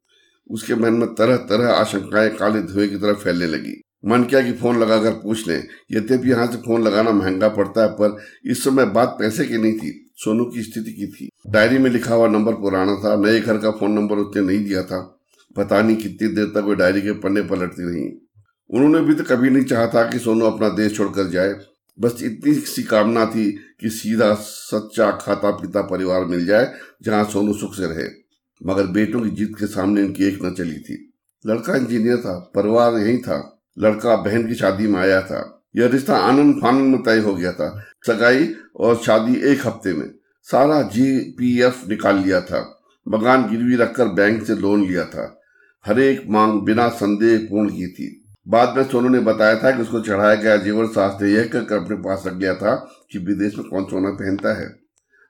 उसके 0.51 0.75
मन 0.75 0.93
में 0.93 1.15
तरह 1.15 1.37
तरह 1.37 1.73
आशंकाएँ 1.73 2.31
काले 2.31 2.63
धुएँ 2.63 2.89
की 2.89 2.97
तरफ़ 2.97 3.19
फैलने 3.19 3.47
लगी। 3.47 3.83
मन 4.07 4.25
किया 4.25 4.43
कि 4.43 4.53
फ़ोन 4.53 4.79
लगाकर 4.79 5.11
पूछ 5.11 5.49
लें। 5.49 5.69
यद्यपि 5.93 6.31
यहाँ 6.31 6.47
से 6.47 6.57
फ़ोन 6.57 6.83
लगाना 6.83 7.11
महँगा 7.11 7.49
पड़ता 7.49 7.83
है, 7.83 7.89
पर 7.89 8.17
इस 8.47 8.65
समय 8.65 8.85
बात 8.85 9.17
पैसे 9.19 9.45
की 9.45 9.57
नहीं 9.57 9.73
थी, 9.73 10.11
सोनू 10.17 10.45
की 10.45 10.63
स्थिति 10.63 10.93
की 10.93 11.07
थी। 11.07 11.29
डायरी 11.51 11.79
में 11.79 11.91
लिखा 11.91 12.15
हुआ 12.15 12.29
नंबर 12.29 12.53
पुराना 12.53 12.95
था, 12.95 13.17
नए 13.17 13.41
घर 13.41 13.59
का 13.59 13.71
फ़ोन 13.71 13.93
नंबर 13.93 14.17
उसने 14.17 14.43
नहीं 14.43 14.65
दिया 14.65 14.83
था। 14.83 15.19
पता 15.57 15.83
नहीं 15.83 15.97
कितनी 15.97 16.29
देर 16.29 16.47
तक 16.47 16.59
वो 16.59 16.75
डायरी 16.75 17.03
के 17.03 17.13
पन्ने 17.13 17.43
पलटती 17.43 17.83
रही। 17.83 18.29
उन्होंने 18.71 19.01
भी 19.01 19.15
तो 19.15 19.25
कभी 19.25 19.51
नहीं 19.51 19.65
चाहा 19.65 19.87
था 19.87 20.11
कि 20.11 20.19
सोनू 20.19 20.47
अपना 20.47 20.69
देश 20.69 20.97
छोड़कर 20.97 21.29
जाए। 21.29 21.55
बस 22.01 22.23
इतनी 22.23 22.55
सी 22.55 22.83
कामना 22.83 23.27
थी 23.27 23.59
कि 23.81 23.89
सीधा 23.89 24.35
सच्चा 24.35 25.11
खाता 25.11 25.51
पीता 25.51 25.83
परिवार 25.83 26.25
मिल 26.25 26.47
जाए, 26.47 26.73
जहाँ 27.03 27.25
सोनू 27.25 27.53
सुख 27.53 27.75
से 27.75 27.87
रहे। 27.87 28.09
मगर 28.67 28.87
बेटों 28.87 29.21
की 29.21 29.31
जीत 29.31 29.53
के 29.59 29.67
सामने 29.67 30.01
इनकी 30.01 30.25
एक 30.25 30.39
न 30.45 30.55
चली 30.55 30.79
थी। 30.79 31.13
लड़का 31.47 31.77
इंजीनियर 31.77 32.17
था, 32.17 32.53
परिवार 32.55 32.95
यही 32.95 33.19
था। 33.19 33.52
लड़का 33.79 34.17
बहन 34.17 34.47
की 34.47 34.55
शादी 34.55 34.87
में 34.87 35.01
आया 35.01 35.23
था। 35.23 35.63
यह 35.77 35.87
रिश्ता 35.87 36.17
आनंद 36.17 36.55
फानंद 36.63 36.95
में 36.95 37.03
तय 37.03 37.19
हो 37.19 37.35
गया 37.35 37.53
था। 37.53 37.85
सगाई 38.07 38.55
और 38.77 38.97
शादी 38.97 39.35
एक 39.35 39.67
हफ़्ते 39.67 39.93
में। 39.93 40.11
सारा 40.43 40.83
जी 40.83 41.19
पी 41.19 41.61
एफ़ 41.61 41.89
निकाल 41.89 42.19
लिया 42.19 42.41
था। 42.41 42.83
मकान 43.09 43.51
गिरवी 43.51 43.77
रखकर 43.77 44.09
बैंक 44.09 44.47
से 44.47 44.57
लोन 44.57 44.85
लिया 44.85 45.05
था। 45.05 45.41
हर 45.87 46.01
एक 46.01 46.25
मांग 46.29 46.63
बिना 46.63 46.89
संदेह 46.89 47.39
पूर्ण 47.51 47.69
की 47.69 47.87
थी। 47.87 48.25
बाद 48.49 48.77
में 48.77 48.85
सोनू 48.85 49.09
ने 49.09 49.21
बताया 49.21 49.57
था 49.63 49.71
कि 49.71 49.83
उसको 49.83 50.01
चढ़ाया 50.01 50.35
गया 50.35 50.57
जीवन 50.57 50.87
शास्त्र 50.87 51.27
यह 51.27 51.45
कहकर 51.53 51.77
अपने 51.77 51.97
पास 51.97 52.23
रख 52.27 52.35
गया 52.35 52.55
था 52.55 52.75
कि 53.11 53.19
विदेश 53.19 53.59
में 53.59 53.67
कौन 53.69 53.85
सोना 53.85 54.11
पहनता 54.11 54.61
है। 54.61 54.81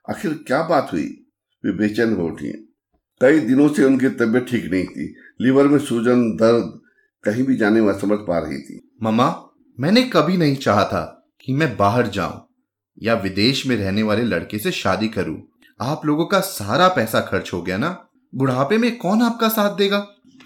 आखिर 0.09 0.39
क्या 0.47 0.63
बात 0.63 0.89
हुई? 0.93 1.25
वे 1.65 1.71
बेचैन 1.71 2.13
हो 2.13 2.27
उठी। 2.27 2.75
कई 3.21 3.39
दिनों 3.39 3.69
से 3.69 3.83
उनकी 3.83 4.09
तबीयत 4.09 4.45
ठीक 4.49 4.71
नहीं 4.71 4.85
थी। 4.85 5.15
लीवर 5.41 5.67
में 5.67 5.79
सूजन, 5.79 6.35
दर्द 6.35 6.82
कहीं 7.23 7.43
भी 7.43 7.55
जाने 7.55 7.81
में 7.81 7.99
समझ 7.99 8.19
पा 8.19 8.39
रही 8.39 8.57
थी। 8.57 8.89
ममा 9.03 9.49
मैंने 9.79 10.03
कभी 10.03 10.37
नहीं 10.37 10.55
चाहा 10.55 10.83
था 10.83 11.31
कि 11.45 11.53
मैं 11.53 11.77
बाहर 11.77 12.07
जाऊँ 12.07 12.47
या 13.03 13.13
विदेश 13.13 13.65
में 13.65 13.75
रहने 13.75 14.03
वाले 14.03 14.23
लड़के 14.23 14.59
से 14.59 14.71
शादी 14.71 15.07
करूँ। 15.07 15.41
आप 15.81 16.05
लोगों 16.05 16.25
का 16.25 16.39
सारा 16.39 16.87
पैसा 16.87 17.21
खर्च 17.21 17.53
हो 17.53 17.61
गया 17.61 17.77
ना? 17.77 18.07
बुढ़ापे 18.35 18.77
में 18.77 18.97
कौन 18.97 19.21
आपका 19.21 19.49
साथ 19.49 19.75
देगा? 19.75 19.97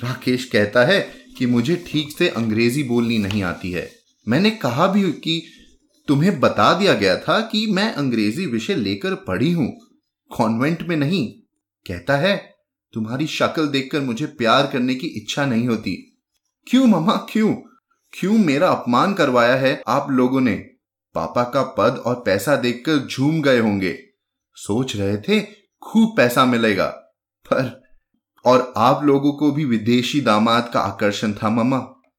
राकेश 0.04 0.46
कहता 0.46 0.86
है 0.86 1.14
कि 1.38 1.46
मुझे 1.46 1.84
ठीक 1.88 2.18
से 2.18 2.30
अंग्रेज़ी 2.30 2.84
बोलनी 2.84 3.18
नहीं 3.18 3.44
आती 3.44 3.72
है। 3.72 3.92
मैंने 4.28 4.52
कहा 4.52 4.88
भी 4.88 5.12
कि 5.12 5.44
तुम्हें 6.08 6.40
बता 6.40 6.74
दिया 6.74 6.94
गया 6.94 7.18
था 7.18 7.40
कि 7.42 7.68
मैं 7.68 7.94
अंग्रेज़ी 7.94 8.46
विषय 8.46 8.76
लेकर 8.76 9.16
पढ़ी 9.16 9.52
हूँ। 9.52 9.78
कॉन्वेंट 10.38 10.84
में 10.84 10.98
नहीं। 10.98 11.34
कहता 11.88 12.18
है, 12.18 12.56
तुम्हारी 12.94 13.28
शक्ल 13.28 13.68
देखकर 13.68 14.02
मुझे 14.02 14.26
प्यार 14.26 14.68
करने 14.68 14.96
की 14.96 15.08
इच्छा 15.08 15.46
नहीं 15.46 15.68
होती। 15.68 16.07
क्यों 16.70 16.88
ममा 16.88 17.28
क्यों? 17.32 17.54
क्यों 18.12 18.38
मेरा 18.38 18.70
अपमान 18.70 19.14
करवाया 19.14 19.56
है 19.56 19.84
आप 19.88 20.12
लोगों 20.12 20.42
ने? 20.42 20.56
पापा 21.16 21.44
का 21.44 21.64
पद 21.64 21.98
और 21.98 22.16
पैसा 22.16 22.56
देखकर 22.56 23.08
झूम 23.08 23.42
गए 23.42 23.60
होंगे। 23.60 24.00
सोच 24.54 24.96
रहे 24.96 25.18
थे 25.18 25.42
खूब 25.84 26.18
पैसा 26.18 26.46
मिलेगा 26.46 26.86
पर 27.46 27.84
और 28.46 28.74
आप 28.78 29.04
लोगों 29.04 29.34
को 29.34 29.52
भी 29.52 29.66
विदेशी 29.66 30.22
दामाद 30.22 30.72
का 30.74 30.80
आकर्षण 30.80 31.34
था 31.34 31.50
मामा। 31.50 31.78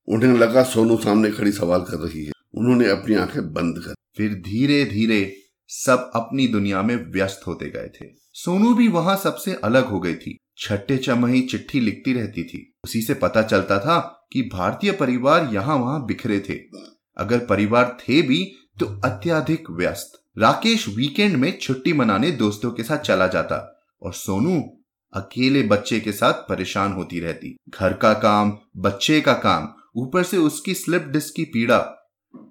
उन्हें 0.08 0.32
लगा 0.32 0.62
सोनू 0.62 0.96
सामने 0.96 1.30
खड़ी 1.30 1.52
सवाल 1.52 1.80
कर 1.80 1.96
रही 1.96 2.24
है। 2.24 2.32
उन्होंने 2.54 2.88
अपनी 2.88 3.14
आँखें 3.14 3.52
बंद 3.52 3.78
कर 3.78 3.94
फिर 4.16 4.34
धीरे 4.34 4.84
धीरे 4.84 5.36
सब 5.68 6.10
अपनी 6.14 6.48
दुनिया 6.48 6.82
में 6.82 7.12
व्यस्त 7.12 7.40
होते 7.46 7.70
गए 7.70 7.88
थे। 7.88 8.06
सोनू 8.32 8.74
भी 8.74 8.88
वहाँ 8.88 9.16
सबसे 9.16 9.54
अलग 9.54 9.86
हो 9.86 10.00
गई 10.00 10.14
थी। 10.14 10.36
छठे 10.58 10.96
चमही 10.96 11.42
चिट्ठी 11.42 11.80
लिखती 11.80 12.12
रहती 12.12 12.44
थी। 12.44 12.74
उसी 12.84 13.02
से 13.02 13.14
पता 13.14 13.42
चलता 13.42 13.78
था 13.78 14.14
कि 14.32 14.42
भारतीय 14.52 14.92
परिवार 14.92 15.48
यहाँ 15.52 15.76
वहाँ 15.76 16.04
बिखरे 16.06 16.40
थे। 16.40 16.54
अगर 17.16 17.38
परिवार 17.38 17.96
थे 18.00 18.22
भी 18.22 18.44
तो 18.80 18.86
अत्याधिक 19.04 19.70
व्यस्त। 19.70 20.12
राकेश 20.38 20.88
वीकेंड 20.88 21.36
में 21.36 21.58
छुट्टी 21.58 21.92
मनाने 21.92 22.30
दोस्तों 22.30 22.70
के 22.70 22.82
साथ 22.82 22.98
चला 22.98 23.26
जाता 23.26 23.56
और 24.02 24.12
सोनू 24.12 24.60
अकेले 25.12 25.62
बच्चे 25.62 26.00
के 26.00 26.12
साथ 26.12 26.32
परेशान 26.32 26.92
होती 26.92 27.20
रहती। 27.20 27.56
घर 27.68 27.92
का 27.92 28.12
काम, 28.12 28.58
बच्चे 28.76 29.20
का 29.20 29.32
काम, 29.32 29.68
ऊपर 29.96 30.22
से 30.22 30.36
उसकी 30.36 30.74
स्लिप 30.74 31.02
डिस्क 31.02 31.34
की 31.36 31.44
पीड़ा, 31.44 31.78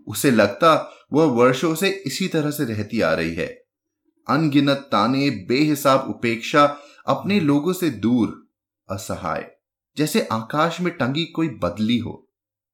उसे 0.08 0.32
लगता 0.32 0.74
वह 1.14 1.26
वर्षों 1.26 1.76
से 1.76 1.90
इसी 1.90 2.28
तरह 2.28 2.52
से 2.52 2.66
रहती 2.66 3.02
आ 3.02 3.14
रही 3.14 3.36
है। 3.36 3.48
अनगिनत 4.28 4.88
ताने, 4.92 5.30
बेहिसाब 5.30 6.10
उपेक्षा, 6.10 6.64
अपने 7.08 7.40
लोगों 7.40 7.74
से 7.74 7.90
दूर, 7.90 8.48
असहाय। 8.90 9.52
जैसे 9.98 10.28
आकाश 10.32 10.82
में 10.82 10.94
टंगी 10.94 11.26
कोई 11.26 11.50
बदली 11.50 11.98
हो। 11.98 12.28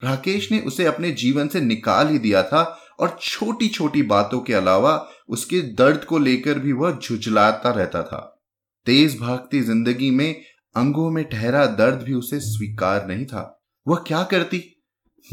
राकेश 0.04 0.52
ने 0.52 0.60
उसे 0.60 0.86
अपने 0.86 1.12
जीवन 1.12 1.48
से 1.48 1.62
निकाल 1.62 2.08
ही 2.08 2.20
दिया 2.20 2.44
था 2.44 2.80
और 3.00 3.18
छोटी 3.22 3.68
छोटी 3.68 4.02
बातों 4.04 4.40
के 4.40 4.54
अलावा 4.54 5.10
उसके 5.30 5.62
दर्द 5.62 6.04
को 6.04 6.18
लेकर 6.18 6.60
भी 6.60 6.72
वह 6.72 7.00
झुझलाता 7.00 7.72
रहता 7.72 8.04
था। 8.04 8.42
तेज 8.86 9.20
भागती 9.20 9.62
ज़िंदगी 9.62 10.12
में 10.12 10.42
अंगों 10.76 11.10
में 11.12 11.24
ठहरा 11.30 11.66
दर्द 11.66 12.02
भी 12.02 12.14
उसे 12.14 12.40
स्वीकार 12.40 13.08
नहीं 13.08 13.26
था। 13.26 13.62
वह 13.88 14.04
क्या 14.08 14.24
करती? 14.24 14.64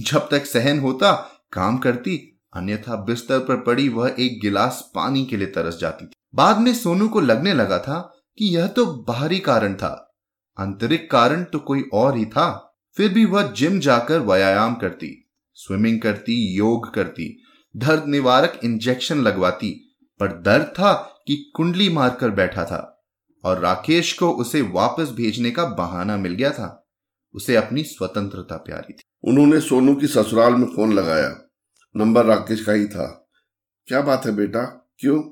जब 0.00 0.28
तक 0.30 0.46
सहन 0.46 0.78
होता, 0.78 1.12
काम 1.52 1.78
करती, 1.78 2.40
अन्यथा 2.56 2.96
बिस्तर 2.96 3.38
पर 3.38 3.56
पड़ी 3.56 3.88
वह 3.88 4.14
एक 4.18 4.40
गिलास 4.42 4.90
पानी 4.94 5.24
के 5.24 5.36
लिए 5.36 5.46
तरस 5.46 5.78
जाती 5.78 6.06
थी। 6.06 6.12
बाद 6.34 6.58
में 6.58 6.74
सोनू 6.74 7.08
को 7.08 7.20
लगने 7.20 7.54
लगा 7.54 7.78
था 7.78 8.00
कि 8.38 8.56
यह 8.56 8.66
तो 8.66 8.86
बाहरी 8.86 9.38
कारण 9.38 9.74
था। 9.74 10.09
आंतरिक 10.58 11.10
कारण 11.10 11.44
तो 11.44 11.58
कोई 11.58 11.84
और 11.92 12.16
ही 12.16 12.26
था। 12.26 12.66
फिर 12.96 13.12
भी 13.12 13.24
वह 13.24 13.52
जिम 13.52 13.80
जाकर 13.80 14.18
व्यायाम 14.20 14.74
करती, 14.74 15.30
स्विमिंग 15.54 16.00
करती, 16.00 16.56
योग 16.56 16.94
करती 16.94 17.42
दर्द 17.76 18.04
निवारक 18.06 18.60
इंजेक्शन 18.64 19.18
लगवाती, 19.18 19.96
पर 20.20 20.32
दर्द 20.32 20.66
था 20.66 20.92
कि 21.26 21.52
कुंडली 21.56 21.88
मारकर 21.88 22.30
बैठा 22.30 22.64
था 22.64 23.04
और 23.44 23.58
राकेश 23.58 24.12
को 24.12 24.30
उसे 24.30 24.62
वापस 24.62 25.10
भेजने 25.10 25.50
का 25.50 25.64
बहाना 25.64 26.16
मिल 26.16 26.34
गया 26.34 26.50
था। 26.50 26.88
उसे 27.34 27.56
अपनी 27.56 27.82
स्वतंत्रता 27.82 28.56
प्यारी 28.56 28.92
थी। 28.92 29.02
उन्होंने 29.24 29.60
सोनू 29.60 29.94
की 29.94 30.06
ससुराल 30.06 30.54
में 30.54 30.66
फ़ोन 30.66 30.92
लगाया। 30.92 31.50
नंबर 31.96 32.24
राकेश 32.24 32.64
का 32.64 32.72
ही 32.72 32.86
था। 32.86 33.28
क्या 33.86 34.00
बात 34.00 34.26
है 34.26 34.32
बेटा? 34.32 34.90
क्यों? 34.98 35.22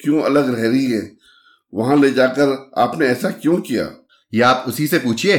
क्यों 0.00 0.22
अलग 0.22 0.54
रह 0.54 0.68
रही 0.68 0.90
है? 0.90 1.16
वहाँ 1.74 1.96
ले 1.96 2.10
जाकर 2.10 2.70
आपने 2.78 3.06
ऐसा 3.06 3.30
क्यों 3.30 3.60
किया? 3.60 4.03
ये 4.34 4.42
आप 4.42 4.64
उसी 4.68 4.86
से 4.86 4.98
पूछिए? 4.98 5.38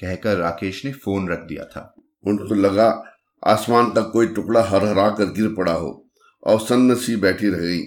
कहकर 0.00 0.36
राकेश 0.36 0.84
ने 0.84 0.92
फ़ोन 0.92 1.28
रख 1.28 1.38
दिया 1.38 1.64
था। 1.64 1.94
उनको 2.26 2.54
लगा 2.54 3.04
आसमान 3.46 3.90
तक 3.90 4.10
कोई 4.12 4.26
टुकड़ा 4.26 4.62
हर 4.62 4.84
हरा 4.84 5.10
कर 5.10 5.24
गिर 5.24 5.54
पड़ा 5.54 5.72
हो, 5.72 6.08
और 6.46 6.60
सन्न 6.60 6.94
सी 6.94 7.16
बैठी 7.16 7.48
रह 7.48 7.58
गई। 7.58 7.82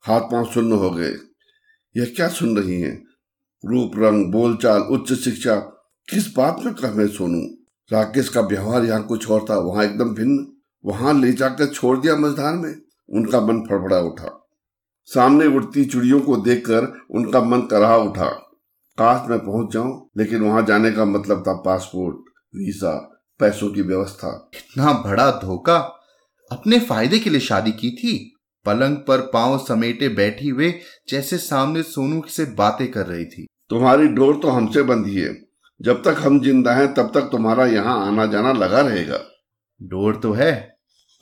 हाथ 0.00 0.20
पाँव 0.20 0.52
सुन्न 0.52 0.72
हो 0.72 0.90
गए। 0.90 1.14
यह 1.96 2.12
क्या 2.16 2.28
सुन 2.28 2.58
रही 2.58 2.80
हैं? 2.80 3.04
रूप, 3.66 3.92
रंग, 3.96 4.32
बोलचाल, 4.32 4.80
उच्च 4.80 5.12
शिक्षा, 5.12 5.56
किस 6.10 6.34
बात 6.36 6.56
में 6.64 6.74
कम 6.74 7.00
है 7.00 7.06
सोनू? 7.06 7.56
राकेश 7.92 8.28
का 8.28 8.40
व्यवहार 8.40 8.84
यहाँ 8.84 9.06
कुछ 9.06 9.30
और 9.30 9.46
था, 9.50 9.58
वहाँ 9.58 9.84
एकदम 9.84 10.14
भिन्न। 10.14 10.46
वहाँ 10.84 11.20
ले 11.20 11.32
जाकर 11.32 11.66
छोड़ 11.66 11.98
दिया 11.98 12.16
मझधार 12.16 12.54
में। 12.54 12.74
उनका 13.10 13.40
मन 13.40 13.60
फड़फड़ा 13.60 13.98
उठा। 13.98 14.48
सामने 15.04 15.46
उड़ती 15.46 15.84
चिड़ियों 15.84 16.20
को 16.20 16.36
देखकर 16.36 17.06
उनका 17.10 17.40
मन 17.40 17.60
कराह 17.60 17.96
उठा। 17.96 18.48
काश 19.02 19.28
मैं 19.30 19.38
पहुँच 19.38 19.72
जाऊँ 19.72 20.10
लेकिन 20.18 20.40
वहाँ 20.40 20.64
जाने 20.66 20.90
का 20.92 21.04
मतलब 21.04 21.42
था 21.46 21.52
पासपोर्ट 21.62 22.16
वीज़ा 22.54 22.90
पैसों 23.40 23.70
की 23.70 23.82
व्यवस्था। 23.82 24.28
इतना 24.54 24.92
बड़ा 25.04 25.30
धोखा? 25.38 25.76
अपने 26.50 26.78
फ़ायदे 26.80 27.18
के 27.18 27.30
लिए 27.30 27.40
शादी 27.40 27.72
की 27.72 27.90
थी? 27.92 28.12
पलंग 28.66 28.96
पर 28.98 29.20
पाँव 29.32 29.56
समेटे 29.58 30.08
बैठी 30.10 30.48
हुए 30.48 30.70
जैसे 31.08 31.38
सामने 31.38 31.82
सोनू 31.82 32.22
से 32.28 32.44
बातें 32.54 32.86
कर 32.90 33.06
रही 33.06 33.24
थी। 33.24 33.46
तुम्हारी 33.70 34.06
डोर 34.08 34.36
तो 34.42 34.48
हमसे 34.48 34.82
बंधी 34.82 35.14
है। 35.14 35.34
जब 35.80 36.02
तक 36.02 36.20
हम 36.20 36.38
ज़िंदा 36.40 36.74
हैं 36.74 36.92
तब 36.94 37.10
तक 37.14 37.28
तुम्हारा 37.32 37.66
यहाँ 37.66 37.96
आना 38.06 38.26
जाना 38.26 38.52
लगा 38.54 38.80
रहेगा। 38.80 39.18
डोर 39.80 40.16
तो 40.16 40.32
है 40.32 40.52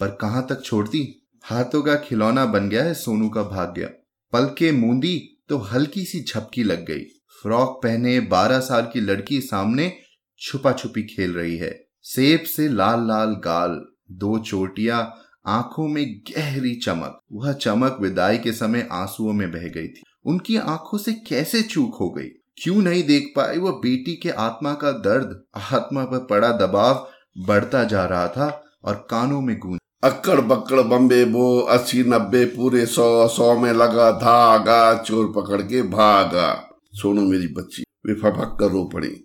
पर 0.00 0.16
कहाँ 0.20 0.46
तक 0.48 0.62
छोड़ती? 0.64 1.02
हाथों 1.44 1.82
का 1.82 1.94
खिलौना 1.98 2.44
बन 2.48 2.68
गया 2.68 2.82
है 2.84 2.94
सोनू 2.96 3.28
का 3.28 3.42
भाग्य। 3.46 3.86
पल 4.32 4.54
के 4.58 4.72
मूंदी 4.72 5.16
तो 5.48 5.58
हल्की 5.72 6.04
सी 6.04 6.24
झपकी 6.24 6.64
लग 6.64 6.84
गई। 6.86 7.04
फ्रॉक 7.42 7.80
पहने 7.82 8.20
बारह 8.20 8.60
साल 8.60 8.82
की 8.92 9.00
लड़की 9.00 9.40
सामने 9.40 9.96
छुपा 10.40 10.72
छुपी 10.72 11.02
खेल 11.02 11.32
रही 11.32 11.56
है। 11.56 11.84
सेब 12.02 12.40
से 12.40 12.68
लाल 12.68 13.08
लाल 13.08 13.28
गाल, 13.44 13.84
दो 14.10 14.38
चोटियाँ, 14.38 15.14
आँखों 15.46 15.88
में 15.88 16.18
गहरी 16.18 16.74
चमक। 16.74 17.20
वह 17.32 17.52
चमक 17.52 17.98
विदाई 18.00 18.38
के 18.38 18.52
समय 18.52 18.88
आंसुओं 18.92 19.32
में 19.32 19.52
बह 19.52 19.68
गई 19.68 19.88
थी। 19.88 20.02
उनकी 20.24 20.56
आँखों 20.56 20.98
से 20.98 21.12
कैसे 21.12 21.62
चूक 21.62 21.94
हो 21.94 22.10
गई? 22.10 22.28
क्यों 22.62 22.76
नहीं 22.76 23.02
देख 23.02 23.32
पाई 23.36 23.58
वह 23.58 23.70
बेटी 23.70 24.16
के 24.16 24.30
आत्मा 24.30 24.74
का 24.74 24.92
दर्द? 24.92 25.42
आत्मा 25.72 26.04
पर 26.04 26.18
पड़ा 26.18 26.52
दबाव 26.52 27.08
बढ़ता 27.38 27.84
जा 27.84 28.04
रहा 28.04 28.28
था 28.28 28.64
और 28.84 29.06
कानों 29.10 29.40
में 29.40 29.58
गूंज 29.58 29.78
अक्कड़ 30.04 30.40
बक्कड़ 30.40 30.80
बम्बे 30.80 31.24
बो, 31.24 31.60
अस्सी 31.60 32.02
नब्बे 32.02 32.44
पूरे 32.44 32.86
सौ 32.86 33.28
सौ 33.28 33.58
में 33.58 33.72
लगा, 33.72 34.10
धागा, 34.10 35.02
चोर 35.02 35.32
पकड़ 35.36 35.62
के 35.62 35.82
भागा। 35.82 36.69
सोनू 37.00 37.20
मेरी 37.20 37.46
बच्ची। 37.46 37.82
वे 38.06 38.14
फपक 38.14 38.56
कर 38.60 38.66
रो 38.66 38.84
पड़ी। 38.84 39.24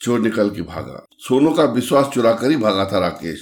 चोर 0.00 0.20
निकल 0.20 0.50
के 0.50 0.62
भागा। 0.62 1.06
सोनू 1.18 1.50
का 1.50 1.64
विश्वास 1.64 2.06
चुरा 2.14 2.32
कर 2.32 2.50
ही 2.50 2.56
भागा 2.56 2.84
था 2.92 2.98
राकेश। 2.98 3.40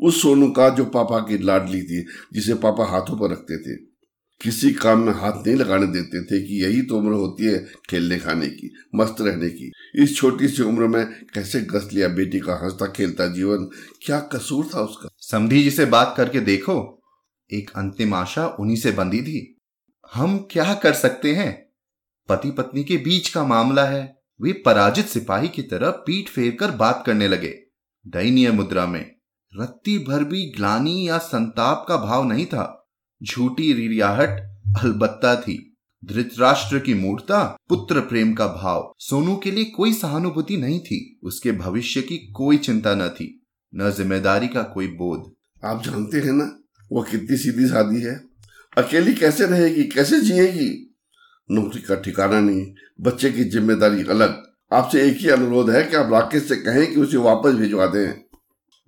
उस 0.00 0.22
सोनू 0.22 0.50
का 0.50 0.68
जो 0.68 0.84
पापा 0.84 1.18
की 1.18 1.38
लाडली 1.38 1.82
थी, 1.82 2.06
जिसे 2.32 2.54
पापा 2.54 2.84
हाथों 2.84 3.18
पर 3.18 3.32
रखते 3.32 3.58
थे, 3.58 3.76
किसी 4.42 4.70
काम 4.72 4.98
में 4.98 5.12
हाथ 5.12 5.32
नहीं 5.32 5.56
लगाने 5.56 5.86
देते 5.86 6.22
थे 6.22 6.48
कि 6.48 6.64
यही 6.64 6.82
तो 6.82 6.98
उम्र 6.98 7.12
होती 7.12 7.44
है 7.44 7.66
खेलने 7.90 8.18
खाने 8.18 8.46
की, 8.46 8.74
मस्त 8.94 9.16
रहने 9.20 9.48
की। 9.48 9.72
इस 9.94 10.16
छोटी 10.16 10.48
सी 10.48 10.62
उम्र 10.62 10.86
में 10.86 11.26
कैसे 11.34 11.60
गस 11.60 11.90
लिया 11.92 12.08
बेटी 12.08 12.40
का 12.40 12.54
हंसता 12.64 12.86
खेलता 12.86 13.26
जीवन? 13.26 13.70
क्या 14.02 14.20
कसूर 14.20 14.68
था 14.74 14.80
उसका? 14.80 15.08
समधी 15.18 15.62
जी 15.62 15.70
से 15.70 15.84
बात 15.84 16.14
करके 16.16 16.40
देखो। 16.40 17.02
एक 17.52 17.70
अंतिम 17.76 18.14
आशा 18.14 18.46
उन्हीं 18.60 18.76
से 18.76 18.90
बंधी 18.90 19.22
थी। 19.22 19.56
हम 20.14 20.38
क्या 20.50 20.74
कर 20.74 20.92
सकते 20.92 21.34
हैं? 21.34 21.65
पति 22.28 22.50
पत्नी 22.50 22.84
के 22.84 22.96
बीच 22.96 23.28
का 23.28 23.44
मामला 23.44 23.84
है। 23.84 24.14
वे 24.40 24.52
पराजित 24.66 25.06
सिपाही 25.06 25.48
की 25.48 25.62
तरह 25.62 25.90
पीठ 26.06 26.28
फेर 26.28 26.56
कर 26.60 26.70
बात 26.70 27.02
करने 27.06 27.28
लगे, 27.28 27.54
दयनीय 28.06 28.50
मुद्रा 28.52 28.86
में। 28.86 29.04
रत्ती 29.52 29.98
भर 29.98 30.24
भी 30.24 30.44
ग्लानी 30.50 31.08
या 31.08 31.18
संताप 31.18 31.84
का 31.88 31.96
भाव 31.96 32.24
नहीं 32.24 32.46
था। 32.46 32.88
झूठी 33.20 33.72
रिरियाहट 33.72 34.40
अलबत्ता 34.80 35.34
थी। 35.36 35.62
धृतराष्ट्र 36.02 36.78
की 36.78 36.94
मूर्ता, 36.94 37.42
पुत्र 37.68 38.00
प्रेम 38.00 38.32
का 38.34 38.46
भाव, 38.46 38.92
सोनू 38.98 39.36
के 39.36 39.50
लिए 39.50 39.64
कोई 39.64 39.92
सहानुभूति 39.92 40.56
नहीं 40.56 40.80
थी। 40.80 41.20
उसके 41.22 41.52
भविष्य 41.52 42.02
की 42.02 42.16
कोई 42.32 42.56
चिंता 42.58 42.94
न 42.94 43.08
थी। 43.08 43.28
न 43.72 43.90
ज़िम्मेदारी 43.90 44.48
का 44.48 44.62
कोई 44.62 44.86
बोध। 44.86 45.32
आप 45.64 45.82
जानते 45.84 46.18
हैं 46.18 46.32
ना, 46.32 46.44
वो 46.90 47.02
कितनी 47.02 47.36
सीधी 47.36 47.66
सादी 47.66 48.00
है। 48.00 48.14
अकेली 48.76 49.14
कैसे 49.14 49.46
रहेगी, 49.46 49.84
कैसे 49.84 50.20
जिएगी? 50.20 50.85
नौकरी 51.50 51.80
का 51.80 51.94
ठिकाना 51.94 52.40
नहीं, 52.40 52.74
बच्चे 53.00 53.30
की 53.30 53.44
ज़िम्मेदारी 53.44 54.04
अलग। 54.04 54.42
आपसे 54.72 55.08
एक 55.08 55.16
ही 55.16 55.28
अनुरोध 55.28 55.70
है 55.70 55.82
कि 55.82 55.96
आप 55.96 56.12
राकेश 56.12 56.48
से 56.48 56.56
कहें 56.56 56.94
कि 56.94 57.00
उसे 57.00 57.16
वापस 57.16 57.52
भिजवा 57.52 57.86
दें। 57.86 58.14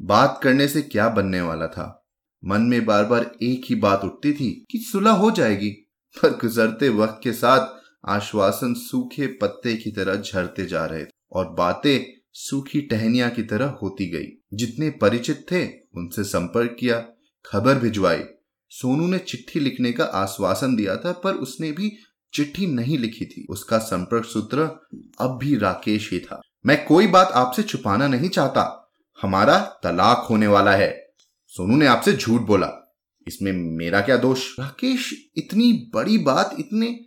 बात 0.02 0.40
करने 0.42 0.68
से 0.68 0.82
क्या 0.82 1.08
बनने 1.08 1.40
वाला 1.40 1.66
था? 1.66 2.06
मन 2.44 2.60
में 2.60 2.84
बार 2.86 3.04
बार 3.04 3.30
एक 3.42 3.62
ही 3.68 3.74
बात 3.74 4.04
उठती 4.04 4.32
थी 4.32 4.66
कि 4.70 4.78
सुलह 4.78 5.10
हो 5.10 5.30
जाएगी, 5.30 5.70
पर 6.16 6.30
गुजरते 6.30 6.88
वक्त 6.88 7.20
के 7.22 7.32
साथ 7.32 7.68
आश्वासन 8.08 8.74
सूखे 8.74 9.26
पत्ते 9.26 9.74
की 9.74 9.90
तरह 9.90 10.16
झरते 10.16 10.66
जा 10.66 10.84
रहे 10.86 11.04
थे 11.04 11.08
और 11.32 11.48
बातें 11.48 12.18
सूखी 12.32 12.80
टहनिया 12.80 13.28
की 13.28 13.42
तरह 13.42 13.66
होती 13.82 14.06
गई। 14.06 14.26
जितने 14.54 14.90
परिचित 14.90 15.46
थे, 15.52 15.66
उनसे 15.96 16.24
संपर्क 16.24 16.76
किया, 16.80 17.06
खबर 17.44 17.74
भिजवाई। 17.74 18.22
सोनू 18.70 19.06
ने 19.06 19.18
चिट्ठी 19.18 19.60
लिखने 19.60 19.92
का 19.92 20.04
आश्वासन 20.04 20.76
दिया 20.76 20.96
था, 20.96 21.12
पर 21.12 21.32
उसने 21.32 21.72
भी 21.72 21.92
चिट्ठी 22.34 22.66
नहीं 22.66 22.98
लिखी 22.98 23.24
थी। 23.24 23.46
उसका 23.50 23.78
संपर्क 23.78 24.24
सूत्र 24.24 24.86
अब 25.20 25.38
भी 25.38 25.56
राकेश 25.56 26.12
ही 26.12 26.18
था। 26.18 26.40
मैं 26.66 26.86
कोई 26.86 27.06
बात 27.06 27.28
आपसे 27.28 27.62
छुपाना 27.62 28.08
नहीं 28.08 28.28
चाहता। 28.28 28.90
हमारा 29.22 29.58
तलाक 29.58 30.26
होने 30.30 30.46
वाला 30.46 30.72
है। 30.72 31.06
सोनू 31.46 31.76
ने 31.76 31.86
आपसे 31.86 32.12
झूठ 32.12 32.40
बोला। 32.40 32.94
इसमें 33.28 33.52
मेरा 33.52 34.00
क्या 34.00 34.16
दोष? 34.16 34.58
राकेश, 34.60 35.28
इतनी 35.36 35.90
बड़ी 35.94 36.18
बात 36.18 36.56
इतने 36.58 37.00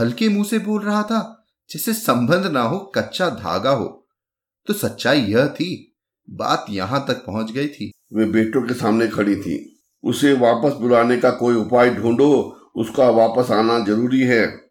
हल्के 0.00 0.28
मुँह 0.28 0.44
से 0.44 0.58
बोल 0.58 0.82
रहा 0.82 1.02
था 1.02 1.46
जिसे 1.70 1.92
संबंध 1.92 2.46
ना 2.46 2.62
हो, 2.62 2.78
कच्चा 2.78 3.30
धागा 3.30 3.70
हो। 3.70 4.08
तो 4.66 4.74
सच्चाई 4.74 5.20
यह 5.20 5.46
थी, 5.46 5.96
बात 6.30 6.66
यहाँ 6.70 7.04
तक 7.08 7.14
पहुँच 7.14 7.50
गई 7.50 7.68
थी। 7.68 7.92
वे 8.12 8.24
बेटों 8.24 8.62
के 8.62 8.74
सामने 8.74 9.08
खड़ी 9.08 9.36
थी। 9.36 9.82
उसे 10.04 10.32
वापस 10.32 10.72
बुलाने 10.72 11.16
का 11.16 11.30
कोई 11.30 11.54
उपाय 11.54 11.94
ढूंढो, 11.94 12.60
उसका 12.76 13.10
वापस 13.10 13.50
आना 13.50 13.78
ज़रूरी 13.78 14.20
है। 14.20 14.65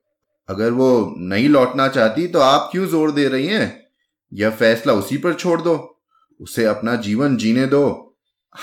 अगर 0.49 0.71
वो 0.71 1.15
नहीं 1.17 1.49
लौटना 1.49 1.87
चाहती 1.87 2.27
तो 2.27 2.39
आप 2.39 2.69
क्यों 2.71 2.87
ज़ोर 2.87 3.11
दे 3.11 3.27
रही 3.27 3.47
हैं? 3.47 3.85
यह 4.33 4.49
फैसला 4.49 4.93
उसी 4.93 5.17
पर 5.17 5.33
छोड़ 5.33 5.61
दो। 5.61 6.03
उसे 6.41 6.65
अपना 6.65 6.95
जीवन 6.95 7.37
जीने 7.37 7.65
दो। 7.65 8.15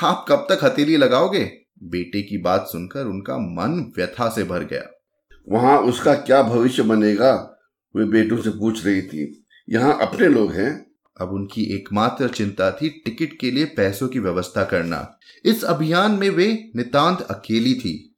आप 0.03 0.25
कब 0.29 0.47
तक 0.51 0.65
हथेली 0.65 0.97
लगाओगे? 0.97 1.53
बेटे 1.83 2.23
की 2.23 2.39
बात 2.39 2.69
सुनकर 2.69 3.05
उनका 3.05 3.39
मन 3.39 3.93
व्यथा 3.97 4.29
से 4.29 4.45
भर 4.45 4.65
गया। 4.65 4.83
वहाँ 5.49 5.79
उसका 5.79 6.15
क्या 6.15 6.43
भविष्य 6.43 6.83
बनेगा 6.83 7.59
वे 7.97 8.05
बेटों 8.05 8.37
से 8.37 8.51
पूछ 8.51 8.87
रही 8.87 9.03
थी। 9.03 9.47
यहाँ 9.71 9.99
अपने 10.03 10.29
लोग 10.29 10.53
हैं। 10.53 10.87
अब 11.21 11.33
उनकी 11.33 11.63
एकमात्र 11.65 12.29
चिंता 12.29 12.71
थी 12.71 12.89
टिकट 12.89 13.39
के 13.41 13.51
लिए 13.51 13.65
पैसों 13.65 14.09
की 14.09 14.19
व्यवस्था 14.19 14.65
करना। 14.65 15.19
इस 15.45 15.65
अभियान 15.65 16.13
में 16.13 16.31
वे 16.31 16.71
नितांत 16.77 17.21
अकेली 17.21 17.75
थी। 17.75 18.12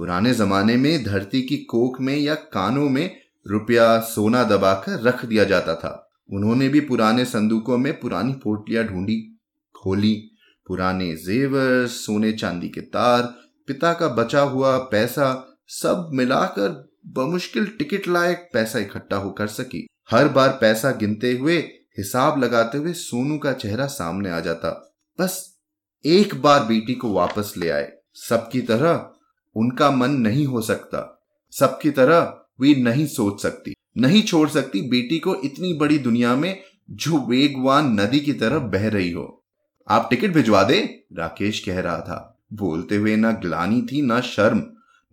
पुराने 0.00 0.34
जमाने 0.34 0.76
में 0.76 1.04
धरती 1.04 1.42
की 1.42 1.56
कोख 1.56 2.00
में 2.00 2.16
या 2.16 2.34
कानों 2.34 2.88
में 2.88 3.16
रुपया 3.46 4.00
सोना 4.00 4.44
दबाकर 4.44 5.00
रख 5.00 5.24
दिया 5.26 5.44
जाता 5.44 5.74
था। 5.74 6.10
उन्होंने 6.32 6.68
भी 6.68 6.80
पुराने 6.80 7.24
संदूकों 7.24 7.78
में 7.78 8.00
पुरानी 8.00 8.32
पोटलियाँ 8.32 8.84
ढूंढी, 8.84 9.40
खोली, 9.82 10.30
पुराने 10.66 11.16
जेवर, 11.16 11.86
सोने 11.86 12.32
चांदी 12.32 12.68
के 12.68 12.80
तार, 12.80 13.22
पिता 13.66 13.92
का 13.92 14.08
बचा 14.08 14.40
हुआ 14.40 14.78
पैसा, 14.78 15.58
सब 15.66 16.10
मिलाकर 16.12 16.90
बमुश्किल 17.06 17.66
टिकट 17.66 18.08
लायक 18.08 18.50
पैसा 18.52 18.78
इकट्ठा 18.78 19.16
होकर 19.16 19.46
सकी। 19.46 19.86
हर 20.10 20.28
बार 20.28 20.58
पैसा 20.60 20.90
गिनते 20.90 21.32
हुए, 21.32 21.58
हिसाब 21.98 22.44
लगाते 22.44 22.78
हुए 22.78 22.92
सोनू 22.92 23.38
का 23.38 23.52
चेहरा 23.52 23.86
सामने 23.86 24.30
आ 24.30 24.40
जाता। 24.40 24.94
बस 25.20 25.58
एक 26.06 26.42
बार 26.42 26.64
बेटी 26.64 26.94
को 26.94 27.12
वापस 27.12 27.54
ले 27.56 27.68
आए। 27.68 27.92
सबकी 28.14 28.60
तरह 28.60 29.09
उनका 29.56 29.90
मन 29.90 30.10
नहीं 30.10 30.46
हो 30.46 30.60
सकता। 30.60 31.22
सबकी 31.52 31.90
तरह 31.90 32.36
वे 32.60 32.74
नहीं 32.74 33.06
सोच 33.06 33.42
सकती, 33.42 33.74
नहीं 33.98 34.22
छोड़ 34.22 34.48
सकती 34.48 34.82
बेटी 34.82 35.18
को 35.18 35.34
इतनी 35.34 35.72
बड़ी 35.72 35.98
दुनिया 35.98 36.34
में 36.36 36.60
जो 36.90 37.18
वेगवान 37.20 38.00
नदी 38.00 38.20
की 38.20 38.32
तरह 38.32 38.58
बह 38.58 38.88
रही 38.88 39.10
हो। 39.10 39.44
आप 39.88 40.06
टिकट 40.10 40.32
भिजवा 40.32 40.62
दे, 40.62 40.80
राकेश 41.12 41.60
कह 41.60 41.80
रहा 41.80 42.00
था। 42.00 42.26
बोलते 42.52 42.96
हुए 42.96 43.16
ना 43.16 43.30
ग्लानी 43.32 43.80
थी, 43.82 44.02
ना 44.02 44.20
शर्म, 44.20 44.62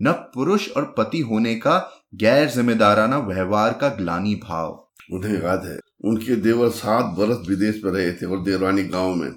न 0.01 0.11
पुरुष 0.33 0.69
और 0.71 0.93
पति 0.97 1.19
होने 1.19 1.55
का 1.55 1.77
गैर 2.15 2.49
जिम्मेदाराना 2.49 3.19
व्यवहार 3.19 3.73
का 3.73 3.89
ग्लानी 3.89 4.35
भाव। 4.35 4.87
उन्हें 5.13 5.41
याद 5.43 5.65
है, 5.65 5.79
उनके 6.05 6.35
देवर 6.35 6.69
सात 6.69 7.05
बरस 7.17 7.47
विदेश 7.47 7.81
में 7.83 7.91
रहे 7.91 8.11
थे 8.11 8.25
और 8.25 8.43
देवरानी 8.43 8.83
गाँव 8.83 9.15
में। 9.15 9.31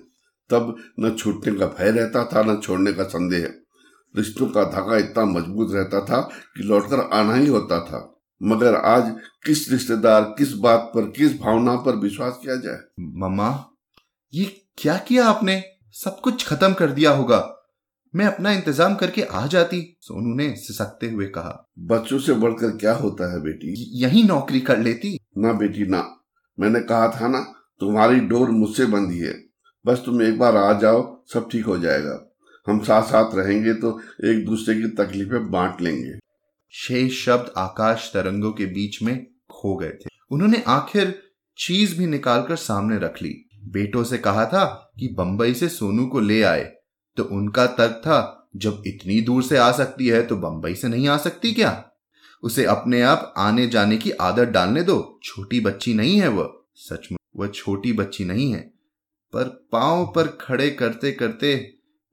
तब 0.51 0.77
न 1.01 1.11
छूटने 1.11 1.55
का 1.55 1.67
भय 1.67 1.91
रहता 1.91 2.25
था, 2.25 2.43
न 2.43 2.57
छोड़ने 2.57 2.93
का 2.93 3.05
संदेह। 3.05 3.55
रिश्तों 4.15 4.47
का 4.47 4.65
धागा 4.65 4.97
इतना 4.97 5.25
मज़बूत 5.25 5.75
रहता 5.75 6.01
था 6.01 6.21
कि 6.57 6.63
लौटकर 6.63 7.01
आना 7.13 7.35
ही 7.35 7.47
होता 7.47 7.81
था। 7.81 8.07
मगर 8.43 8.75
आज 8.75 9.15
किस 9.47 9.71
रिश्तेदार 9.73 10.23
किस 10.39 10.53
बात 10.53 10.91
पर 10.95 11.11
किस 11.11 11.41
भावना 11.41 11.77
पर 11.77 11.97
विश्वास 11.97 12.39
किया 12.43 12.57
जाए? 12.57 12.79
मम्मा 13.01 13.67
ये 14.33 14.45
क्या 14.79 14.97
किया 14.99 15.27
आपने? 15.27 15.63
सब 15.95 16.21
कुछ 16.21 16.47
खत्म 16.49 16.73
कर 16.73 16.91
दिया 16.91 17.11
होगा। 17.11 17.57
मैं 18.15 18.27
अपना 18.27 18.53
इंतज़ाम 18.53 18.95
करके 18.95 19.23
आ 19.23 19.47
जाती 19.47 19.97
सोनू 20.01 20.35
ने 20.35 20.49
सिसकते 20.57 21.11
हुए 21.11 21.27
कहा। 21.27 21.71
बच्चों 21.79 22.19
से 22.19 22.33
बढ़कर 22.33 22.77
क्या 22.77 22.95
होता 22.95 23.33
है 23.33 23.41
बेटी? 23.41 23.75
यही 24.03 24.23
नौकरी 24.23 24.61
कर 24.61 24.79
लेती। 24.79 25.19
ना 25.39 25.53
बेटी 25.53 25.87
ना। 25.87 26.03
मैंने 26.59 26.81
कहा 26.81 27.09
था 27.09 27.29
ना 27.29 27.41
तुम्हारी 27.81 28.21
डोर 28.21 28.51
मुझसे 28.51 28.87
बंदी 28.87 29.19
है। 29.19 29.35
बस 29.87 30.03
तुम 30.07 30.23
एक 30.23 30.39
बार 30.39 30.57
आ 30.57 30.73
जाओ 30.73 31.25
सब 31.33 31.49
ठीक 31.51 31.65
हो 31.65 31.79
जाएगा। 31.79 32.30
हम 32.67 32.81
साथ 32.81 33.03
साथ 33.03 33.35
रहेंगे 33.35 33.75
तो 33.75 33.99
एक 34.25 34.45
दूसरे 34.45 34.75
की 34.75 34.89
तकलीफें 34.97 35.51
बांट 35.51 35.81
लेंगे। 35.83 36.19
शेष 36.75 37.25
शब्द 37.25 37.53
आकाश 37.59 38.11
तरंगों 38.15 38.53
के 38.53 38.67
बीच 38.67 39.03
में 39.03 39.17
खो 39.51 39.75
गए 39.77 39.91
थे। 39.91 40.09
उन्होंने 40.31 40.63
आखिर 40.69 41.15
चीज़ 41.59 41.99
भी 41.99 42.07
निकालकर 42.07 42.57
सामने 42.57 42.99
रख 42.99 43.23
ली। 43.23 43.35
बेटों 43.69 44.05
से 44.05 44.19
कहा 44.19 44.45
था 44.47 44.65
कि 44.99 45.09
बंबई 45.09 45.55
से 45.55 45.69
सोनू 45.69 46.07
को 46.07 46.21
ले 46.21 46.43
आए 46.43 46.63
तो 47.17 47.25
उनका 47.33 47.67
तर्क 47.69 48.01
था, 48.05 48.49
जब 48.57 48.83
इतनी 48.87 49.21
दूर 49.21 49.43
से 49.43 49.57
आ 49.57 49.71
सकती 49.73 50.07
है 50.07 50.23
तो 50.23 50.37
बंबई 50.37 50.75
से 50.75 50.89
नहीं 50.89 51.09
आ 51.09 51.17
सकती 51.19 51.53
क्या? 51.53 51.85
उसे 52.43 52.65
अपने 52.65 53.01
आप 53.03 53.33
आने 53.39 53.67
जाने 53.67 53.97
की 53.97 54.11
आदत 54.11 54.49
डालने 54.49 54.83
दो, 54.83 55.21
छोटी 55.25 55.61
बच्ची 55.61 55.95
नहीं 55.95 56.21
है 56.21 56.29
वह। 56.29 56.53
सचमुच, 56.77 57.19
वह 57.37 57.49
छोटी 57.49 57.93
बच्ची 57.93 58.25
नहीं 58.25 58.53
है, 58.53 58.61
पर 59.33 59.45
पाँव 59.73 60.07
पर 60.07 60.27
खड़े 60.41 60.71
करते 60.71 61.13
करते 61.13 61.55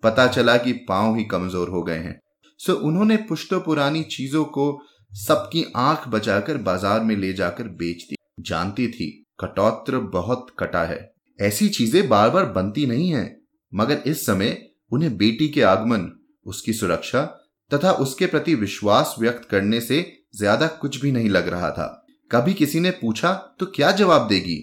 पता 0.03 0.27
चला 0.27 0.57
कि 0.57 0.73
पाँव 0.89 1.15
ही 1.15 1.23
कमज़ोर 1.23 1.69
हो 1.69 1.81
गए 1.83 1.97
हैं। 1.97 2.19
सो 2.59 2.73
उन्होंने 2.87 3.17
पुश्तो 3.29 3.59
पुरानी 3.59 4.03
चीज़ों 4.03 4.43
को 4.45 4.67
सबकी 5.11 5.65
आँख 5.75 6.07
बचाकर 6.07 6.57
बाज़ार 6.57 7.03
में 7.03 7.15
ले 7.15 7.33
जाकर 7.33 7.67
बेच 7.73 8.03
दी। 8.03 8.15
जानती 8.41 8.87
थी, 8.87 9.25
कटौत्र 9.39 9.99
बहुत 10.13 10.47
कटा 10.59 10.83
है। 10.83 10.99
ऐसी 11.39 11.67
चीज़ें 11.69 12.07
बार 12.09 12.29
बार 12.29 12.45
बनती 12.45 12.85
नहीं 12.85 13.09
है। 13.13 13.25
मगर 13.71 14.01
इस 14.07 14.25
समय 14.25 14.57
उन्हें 14.91 15.15
बेटी 15.17 15.47
के 15.47 15.61
आगमन, 15.61 16.09
उसकी 16.45 16.73
सुरक्षा 16.73 17.23
तथा 17.71 17.91
उसके 17.91 18.25
प्रति 18.25 18.55
विश्वास 18.55 19.15
व्यक्त 19.19 19.47
करने 19.49 19.81
से 19.81 20.05
ज़्यादा 20.35 20.67
कुछ 20.81 21.01
भी 21.01 21.11
नहीं 21.11 21.29
लग 21.29 21.47
रहा 21.47 21.69
था। 21.71 21.87
कभी 22.31 22.53
किसी 22.53 22.79
ने 22.79 22.91
पूछा 22.91 23.33
तो 23.59 23.65
क्या 23.65 23.91
जवाब 23.91 24.27
देगी? 24.27 24.57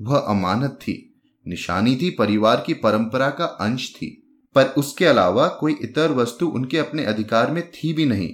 वह 0.00 0.18
अमानत 0.18 0.78
थी। 0.82 1.02
निशानी 1.46 1.96
थी 1.96 2.10
परिवार 2.10 2.62
की 2.66 2.74
परंपरा 2.74 3.28
का 3.30 3.44
अंश 3.44 3.88
थी। 3.94 4.10
पर 4.56 4.66
उसके 4.78 5.04
अलावा 5.04 5.46
कोई 5.60 5.76
इतर 5.82 6.12
वस्तु 6.12 6.46
उनके 6.48 6.78
अपने 6.78 7.04
अधिकार 7.04 7.50
में 7.50 7.62
थी 7.70 7.92
भी 7.92 8.04
नहीं। 8.04 8.28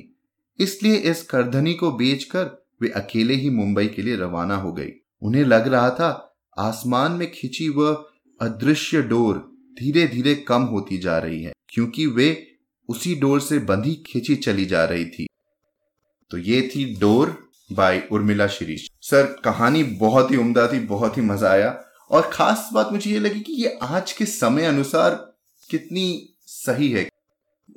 इसलिए 0.59 0.97
इस 0.97 1.23
करधनी 1.23 1.75
को 1.75 1.91
बेचकर 1.93 2.51
वे 2.83 2.89
अकेले 2.89 3.35
ही 3.35 3.51
मुंबई 3.51 3.87
के 3.87 4.03
लिए 4.03 4.17
रवाना 4.17 4.57
हो 4.57 4.73
गई। 4.73 4.91
उन्हें 5.23 5.45
लग 5.45 5.69
रहा 5.69 5.91
था, 5.91 6.39
आसमान 6.59 7.13
में 7.13 7.31
खिंची 7.33 7.69
वह 7.69 8.05
अदृश्य 8.41 9.03
डोर 9.03 9.37
धीरे 9.77 10.07
धीरे 10.07 10.35
कम 10.35 10.63
होती 10.63 10.99
जा 10.99 11.19
रही 11.19 11.43
है, 11.43 11.53
क्योंकि 11.69 12.07
वे 12.07 12.47
उसी 12.89 13.15
डोर 13.15 13.41
से 13.41 13.59
बंधी 13.59 13.95
खींची 14.07 14.37
चली 14.37 14.65
जा 14.65 14.85
रही 14.85 15.05
थी। 15.05 15.27
तो 16.31 16.39
ये 16.39 16.61
थी 16.69 16.85
door 17.01 17.37
by 17.73 18.03
Urmila 18.13 18.47
Shirish. 18.47 18.89
Sir, 19.03 19.27
कहानी 19.45 19.83
बहुत 19.83 20.31
ही 20.31 20.37
उम्दा 20.37 20.67
थी, 20.67 20.79
बहुत 20.79 21.17
ही 21.17 21.23
मज़ा 21.23 21.51
आया। 21.51 21.85
और 22.11 22.31
खास 22.33 22.69
बात 22.75 22.93
मुझे 22.93 23.11
ये 23.11 23.19
लगी 23.19 23.41
कि 23.41 23.53
ये 23.53 23.79
आज 23.83 24.13
के 24.13 24.27
समय 24.27 24.65
अनुसार 24.65 25.32
कितनी 25.73 26.35
सही 26.47 26.91
है? 26.91 27.09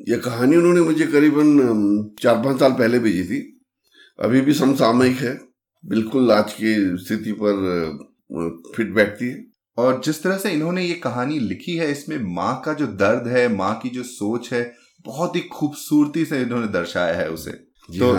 यह 0.09 0.17
कहानी 0.17 0.55
उन्होंने 0.55 0.81
मुझे 0.81 1.07
करीबन 1.07 2.15
चार 2.21 2.35
पाँच 2.35 2.59
साल 2.59 2.71
पहले 2.71 2.99
भेजी 2.99 3.23
थी। 3.23 3.61
अभी 4.19 4.41
भी 4.41 4.53
समसामयिक 4.53 5.17
है। 5.17 5.39
बिल्कुल 5.85 6.31
आज 6.31 6.53
की 6.61 6.73
स्थिति 6.97 7.31
पर 7.41 7.55
फिट 8.75 8.93
बैठती 8.93 9.25
है। 9.25 9.45
और 9.77 10.01
जिस 10.05 10.23
तरह 10.23 10.37
से 10.37 10.51
इन्होंने 10.51 10.85
ये 10.85 10.93
कहानी 10.93 11.39
लिखी 11.39 11.75
है 11.75 11.91
इसमें 11.91 12.17
माँ 12.35 12.61
का 12.65 12.73
जो 12.73 12.87
दर्द 12.87 13.27
है 13.27 13.47
माँ 13.55 13.79
की 13.83 13.89
जो 13.89 14.03
सोच 14.03 14.53
है 14.53 14.73
बहुत 15.05 15.35
ही 15.35 15.41
खूबसूरती 15.41 16.25
से 16.25 16.41
इन्होंने 16.41 16.67
दर्शाया 16.67 17.13
है 17.15 17.29
उसे। 17.29 17.51
तो 17.99 18.11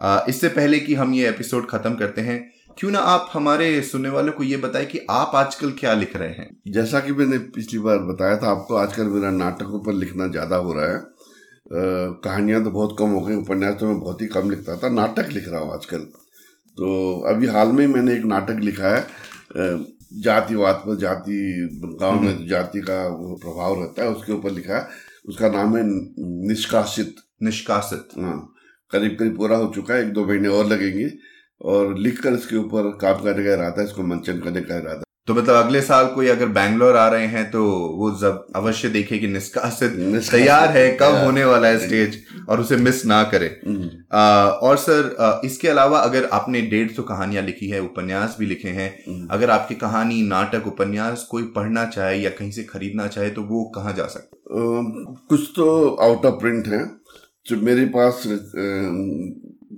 हाँ। 0.00 0.24
इससे 0.28 0.48
पहले 0.48 0.80
कि 0.80 0.94
हम 0.94 1.14
ये 1.14 1.28
एपिसोड 1.28 1.68
खत्म 1.70 1.94
करते 1.94 2.20
हैं 2.20 2.38
क्यों 2.80 2.90
ना 2.90 2.98
आप 2.98 3.28
हमारे 3.32 3.80
सुनने 3.82 4.08
वालों 4.08 4.32
को 4.32 4.42
ये 4.42 4.56
बताएँ 4.56 4.84
कि 4.86 4.98
आप 5.10 5.32
आजकल 5.34 5.70
क्या 5.70 5.92
लिख 5.94 6.14
रहे 6.16 6.28
हैं? 6.28 6.48
जैसा 6.68 7.00
कि 7.00 7.12
मैंने 7.12 7.38
पिछली 7.56 7.78
बार 7.78 7.98
बताया 8.04 8.36
था 8.36 8.50
आपको 8.50 8.74
आजकल 8.74 9.06
मेरा 9.06 9.30
नाटकों 9.30 9.80
पर 9.80 9.92
लिखना 9.92 10.26
ज़्यादा 10.26 10.56
हो 10.56 10.72
रहा 10.72 10.86
है। 10.86 11.00
कहानियाँ 12.24 12.62
तो 12.64 12.70
बहुत 12.70 12.96
कम 12.98 13.10
हो 13.10 13.20
गई 13.20 13.34
उपन्यास 13.34 13.74
तो 13.80 13.86
मैं 13.86 13.98
बहुत 14.00 14.22
ही 14.22 14.26
कम 14.26 14.50
लिखता 14.50 14.76
था 14.76 14.88
नाटक 14.88 15.28
लिख 15.32 15.48
रहा 15.48 15.60
हूँ 15.60 15.72
आजकल। 15.74 16.06
तो 16.78 17.20
अभी 17.30 17.46
हाल 17.48 17.72
में 17.72 17.86
मैंने 17.86 18.14
एक 18.14 18.24
नाटक 18.24 18.60
लिखा 18.62 18.96
है 18.96 19.06
जातिवाद 20.22 20.82
पर 20.86 20.96
जाति 20.96 21.38
गाँव 22.00 22.20
में 22.20 22.32
हम्म। 22.32 22.46
जाति 22.48 22.80
का 22.80 22.98
प्रभाव 23.42 23.80
रहता 23.80 24.02
है 24.02 24.10
उसके 24.10 24.32
ऊपर 24.32 24.50
लिखा 24.50 24.76
है। 24.76 24.86
उसका 25.28 25.48
नाम 25.48 25.76
है 25.76 25.82
निष्कासित। 26.48 27.14
निष्कासित। 27.42 28.18
हाँ 28.18 28.38
करीब 28.90 29.16
करीब 29.18 29.36
पूरा 29.36 29.56
हो 29.56 29.72
चुका 29.74 29.94
है 29.94 30.02
एक 30.02 30.12
दो 30.12 30.24
महीने 30.26 30.48
और 30.48 30.66
लगेंगे। 30.66 31.10
और 31.60 31.94
लिखकर 31.98 32.34
इसके 32.34 32.56
ऊपर 32.56 32.90
काम 33.00 33.22
करने 33.22 33.44
का 33.44 33.52
इरादा 33.52 33.80
है 33.80 33.86
इसको 33.86 34.02
मंचन 34.04 34.40
करने 34.40 34.60
का 34.62 34.76
इरादा। 34.76 35.02
तो 35.28 35.34
मतलब 35.34 35.54
अगले 35.54 35.80
साल 35.82 36.06
कोई 36.14 36.28
अगर 36.28 36.46
बैंगलोर 36.48 36.96
आ 36.96 37.06
रहे 37.08 37.26
हैं 37.26 37.44
तो 37.50 37.64
वो 37.96 38.10
जब 38.20 38.46
अवश्य 38.56 38.88
देखे 38.88 39.18
कि 39.18 39.26
निष्कासित 39.28 39.92
तैयार 40.30 40.68
है 40.68 40.90
कब 41.00 41.14
होने 41.16 41.44
वाला 41.44 41.68
है 41.68 41.78
स्टेज 41.78 42.16
और 42.48 42.60
उसे 42.60 42.76
मिस 42.76 43.04
ना 43.06 43.22
करे। 43.24 43.46
हम्म। 43.66 43.90
आ, 44.12 44.46
और 44.46 44.76
सर 44.76 45.14
आ, 45.20 45.40
इसके 45.44 45.68
अलावा 45.68 45.98
अगर 45.98 46.28
आपने 46.32 46.62
डेढ़ 46.70 46.90
सौ 46.90 47.02
कहानियाँ 47.02 47.42
लिखी 47.42 47.68
है 47.68 47.80
उपन्यास 47.82 48.36
भी 48.38 48.46
लिखे 48.46 48.68
हैं 48.70 48.90
हम्म। 49.06 49.28
अगर 49.30 49.50
आपकी 49.50 49.74
कहानी 49.76 50.22
नाटक 50.28 50.66
उपन्यास 50.66 51.26
कोई 51.30 51.42
पढ़ना 51.56 51.84
चाहे 51.86 52.18
या 52.18 52.30
कहीं 52.30 52.50
से 52.50 52.64
खरीदना 52.64 53.06
चाहे 53.08 53.30
तो 53.30 53.42
वो 53.44 53.64
कहाँ 53.74 53.92
जा 53.92 54.06
सकते 54.08 54.38
कुछ 55.28 55.48
तो 55.56 55.68
आउट 56.02 56.26
ऑफ़ 56.26 56.40
प्रिंट 56.40 56.66
है। 56.68 56.84
जो 57.46 57.56
मेरे 57.62 57.84
पास 57.94 58.22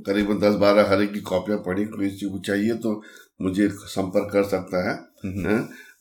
करीबन 0.06 0.38
दस 0.38 0.54
बारह 0.54 0.90
हर 0.90 1.02
एक 1.02 1.12
की 1.12 1.20
कॉपियाँ 1.20 1.58
पढ़ी 1.58 1.84
किसी 1.84 2.28
को 2.28 2.38
चाहिए 2.38 2.74
तो 2.74 3.00
मुझे 3.42 3.68
संपर्क 3.68 4.32
कर 4.32 4.42
सकता 4.44 4.90
है। 4.90 4.98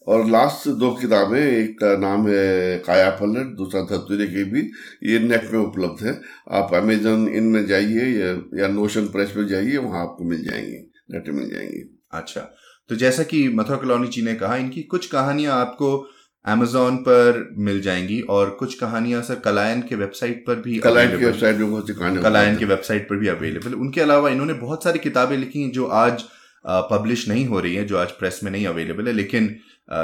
और 0.07 0.25
लास्ट 0.25 0.67
दो 0.69 0.89
किताबें 0.91 1.39
एक 1.39 1.77
का 1.79 1.95
नाम 1.97 2.27
है 2.27 2.77
काया 2.77 3.09
पलट 3.09 3.55
दूसरा 3.57 3.81
धतुरे 3.81 4.27
की 4.27 4.43
भी 4.43 4.61
ये 5.03 5.19
नेट 5.19 5.51
में 5.53 5.59
उपलब्ध 5.59 6.03
है। 6.05 6.19
आप 6.51 6.73
अमेजन 6.73 7.27
इन 7.27 7.43
में 7.43 7.65
जाइए 7.65 8.05
या, 8.19 8.31
या 8.61 8.67
नोशन 8.67 9.07
प्रेस 9.07 9.29
पे 9.29 9.47
जाइए 9.49 9.77
वहाँ 9.77 10.01
आपको 10.01 10.23
मिल 10.23 10.43
जाएँगी 10.43 10.77
नेट 11.11 11.27
में 11.27 11.35
मिल 11.35 11.49
जाएँगी। 11.49 11.99
अच्छा 12.13 12.41
तो 12.89 12.95
जैसा 12.95 13.23
कि 13.23 13.47
मथुरा 13.49 13.77
कॉलोनी 13.77 14.07
जी 14.07 14.21
ने 14.21 14.33
कहा 14.35 14.55
इनकी 14.55 14.81
कुछ 14.83 15.05
कहानियाँ 15.07 15.59
आपको 15.59 16.10
अमेजोन 16.45 16.97
पर 16.97 17.47
मिल 17.59 17.81
जाएँगी 17.81 18.19
और 18.29 18.49
कुछ 18.59 18.73
कहानियाँ 18.73 19.21
सर 19.21 19.35
कलायन 19.39 19.81
के 19.81 19.95
वेबसाइट 19.95 20.43
पर 20.47 20.61
भी 20.61 20.77
कलायन 20.79 21.17
की 21.17 21.25
वेबसाइट 21.25 21.57
में 21.57 21.69
बहुत 21.71 21.87
सी 21.87 21.93
कहानियाँ 21.93 22.23
कलायन 22.23 22.57
की 22.57 22.65
वेबसाइट 22.65 23.09
पर 23.09 23.15
भी 23.15 23.27
अवेलेबल 23.27 23.73
उनके 23.75 24.01
अलावा 24.01 24.29
इन्होंने 24.29 24.53
बहुत 24.59 24.83
सारी 24.83 24.99
किताबें 24.99 25.35
लिखी 25.37 25.61
हैं 25.61 25.71
जो 25.71 25.85
आज 25.97 26.23
पब्लिश 26.65 27.27
नहीं 27.29 27.45
हो 27.45 27.59
रही 27.59 27.75
है 27.75 27.83
जो 27.85 27.97
आज 27.97 28.11
प्रेस 28.13 28.39
में 28.43 28.51
नहीं 28.51 28.65
अवेलेबल 28.67 29.07
है। 29.07 29.13
लेकिन 29.13 29.55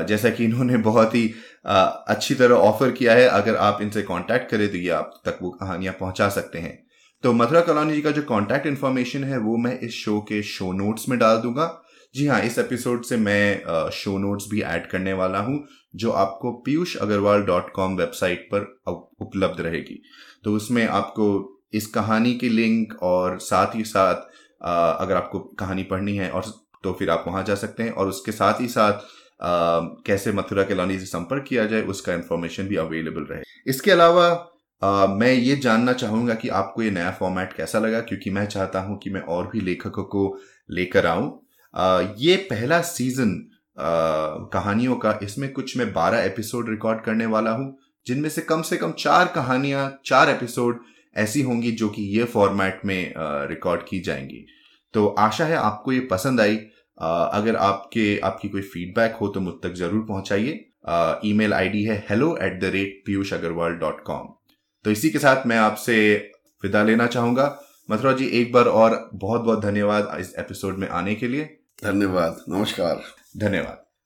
जैसा 0.08 0.30
कि 0.30 0.44
इन्होंने 0.46 0.78
बहुत 0.86 1.16
ही 1.16 1.24
अच्छी 1.66 2.36
तरह 2.36 2.56
ऑफ़र 2.56 2.92
किया 2.92 3.14
है 3.14 3.28
अगर 3.28 3.56
आप 3.56 3.82
इनसे 3.82 4.02
कांटेक्ट 4.02 4.50
करें 4.52 4.68
तो 4.68 4.78
ये 4.78 4.90
आप 4.92 5.22
तक 5.26 5.38
वो 5.42 5.50
कहानियाँ 5.52 5.94
पहुँचा 6.00 6.30
सकते 6.30 6.60
हैं। 6.60 6.78
तो 7.24 7.34
मथुरा 7.34 7.62
कॉलोनी 7.62 7.94
जी 7.94 8.02
का 8.02 8.12
जो 8.12 8.22
कांटेक्ट 8.24 8.68
इन्फॉर्मेशन 8.68 9.24
है 9.24 9.38
वो 9.40 9.58
मैं 9.58 9.78
इस 9.80 9.94
शो 9.96 10.20
के 10.30 10.42
शो 10.44 10.72
नोट्स 10.74 11.08
में 11.10 11.18
डाल 11.20 11.38
दूँगा। 11.38 11.68
जी 12.16 12.28
हाँ 12.28 12.42
इस 12.42 12.58
एपिसोड 12.60 13.04
से 13.04 13.18
मैं 13.18 13.90
शो 13.94 14.18
नोट्स 14.18 14.46
भी 14.52 14.62
ऐड 14.64 14.88
करने 14.90 15.14
वाला 15.14 15.40
हूँ। 15.40 15.58
जो 15.94 16.12
आपको 16.12 16.52
Piyush 16.66 16.96
Agarwal 16.98 17.42
dot 17.44 17.72
com 17.74 17.96
website 17.98 18.48
पर 18.54 18.62
उपलब्ध 19.22 19.62
रहेगी। 19.62 20.02
तो 20.44 20.54
उसमें 20.54 20.86
आपको 20.88 21.28
इस 21.74 21.86
कहानी 21.88 22.34
की 22.34 22.50
लिंक 22.50 22.94
और 23.04 23.38
साथ 23.40 23.76
ही 23.76 23.84
साथ 23.84 24.22
अगर 25.02 25.16
आपको 25.16 25.40
कहानी 25.60 25.84
पढ़नी 25.84 26.16
है 26.18 26.30
और 26.32 26.44
तो 26.84 26.94
फिर 26.94 27.10
आप 27.10 27.24
वहाँ 27.28 27.44
जा 27.44 27.56
सकते 27.56 27.84
हैं 27.84 27.92
और 27.92 28.08
उसके 28.08 28.32
साथ 28.32 28.62
ही 28.62 28.68
साथ 28.68 28.94
अ, 28.94 29.80
कैसे 30.08 30.32
मथुरा 30.32 30.64
कॉलोनी 30.64 30.98
से 31.00 31.06
संपर्क 31.06 31.46
किया 31.48 31.66
जाए 31.66 31.82
उसका 31.86 32.14
इंफॉर्मेशन 32.14 32.68
भी 32.68 32.76
अवेलेबल 32.76 33.24
रहे। 33.32 33.42
इसके 33.68 33.92
अलावा 33.92 34.28
अ, 34.82 35.08
मैं 35.10 35.32
ये 35.34 35.56
जानना 35.56 35.94
चाहूँगा 35.94 36.34
कि 36.36 36.50
आपको 36.50 36.82
ये 36.84 36.92
नया 36.92 37.12
फॉर्मेट 37.12 37.54
कैसा 37.54 37.80
लगा? 37.80 38.00
क्योंकि 38.02 38.30
मैं 38.30 38.46
चाहता 38.48 38.82
हूँ 38.82 38.98
कि 39.00 39.10
मैं 39.10 39.22
और 39.22 39.48
भी 39.48 39.62
लेखकों 39.62 40.04
को 40.06 40.24
लेकर 40.70 41.06
आऊँ। 41.06 41.30
ये 42.20 42.36
पहला 42.52 42.82
सीज़न 42.82 43.32
कहानियों 43.78 44.96
का 44.96 45.18
इसमें 45.24 45.52
कुछ 45.54 45.76
मैं 45.78 45.92
बारह 45.94 46.24
एपिसोड 46.24 46.70
रिकॉर्ड 46.70 47.02
करने 47.02 47.26
वाला 47.26 47.52
हूँ, 47.52 47.78
जिनमें 48.08 48.30
से 48.30 48.42
कम 48.42 48.62
से 48.62 48.78
कम 48.78 48.92
चार 49.00 49.32
कहानियाँ, 49.36 49.90
चार 50.06 50.30
एपिसोड 50.30 50.80
ऐसी 51.16 51.42
होंगी 51.42 51.72
जो 51.72 51.90
कि 51.90 52.04
ये 52.18 52.24
फॉर्मेट 52.26 52.82
में 52.86 53.14
रिकॉर्ड 53.50 53.82
की 53.88 54.00
जाएँगी। 54.00 54.46
तो 54.94 55.08
आशा 55.20 55.46
है 55.46 55.56
आपको 55.56 55.92
ये 55.92 56.00
पसंद 56.12 56.42
आई। 56.42 56.56
अगर 56.98 57.56
आपके, 57.56 58.18
आपकी 58.20 58.50
कोई 58.50 58.62
फीडबैक 58.64 59.16
हो 59.16 59.28
तो 59.28 59.40
मुझ 59.40 59.54
तक 59.64 59.74
ज़रूर 59.76 60.06
पहुंचाइए। 60.06 60.64
ईमेल 61.26 61.54
आईडी 61.54 61.84
है 61.84 61.98
hello 62.10 62.36
at 62.38 62.60
the 62.62 62.72
rate 62.74 63.02
Piyush 63.06 63.34
Agarwal 63.34 63.74
dot 63.76 64.02
com 64.04 64.28
तो 64.86 64.92
इसी 64.92 65.10
के 65.10 65.20
साथ 65.20 65.46
मैं 65.48 65.58
आपसे 65.58 65.98
विदा 66.64 66.84
लेना 66.84 67.08
चाहूँगा। 67.08 67.58
मथुरा 67.90 68.12
जी, 68.14 68.28
एक 68.32 68.52
बार 68.54 68.66
और 68.66 69.10
बहुत 69.14 69.42
बहुत 69.42 69.62
धन्यवाद 69.62 70.16
इस 70.20 70.34
एपिसोड 70.40 70.78
में 70.78 70.88
आने 70.90 71.16
के 71.16 71.28
लिए। 71.28 71.44
धन्यवाद, 71.84 72.44
नमस्कार। 72.50 73.04
धन्यवाद। 73.38 73.87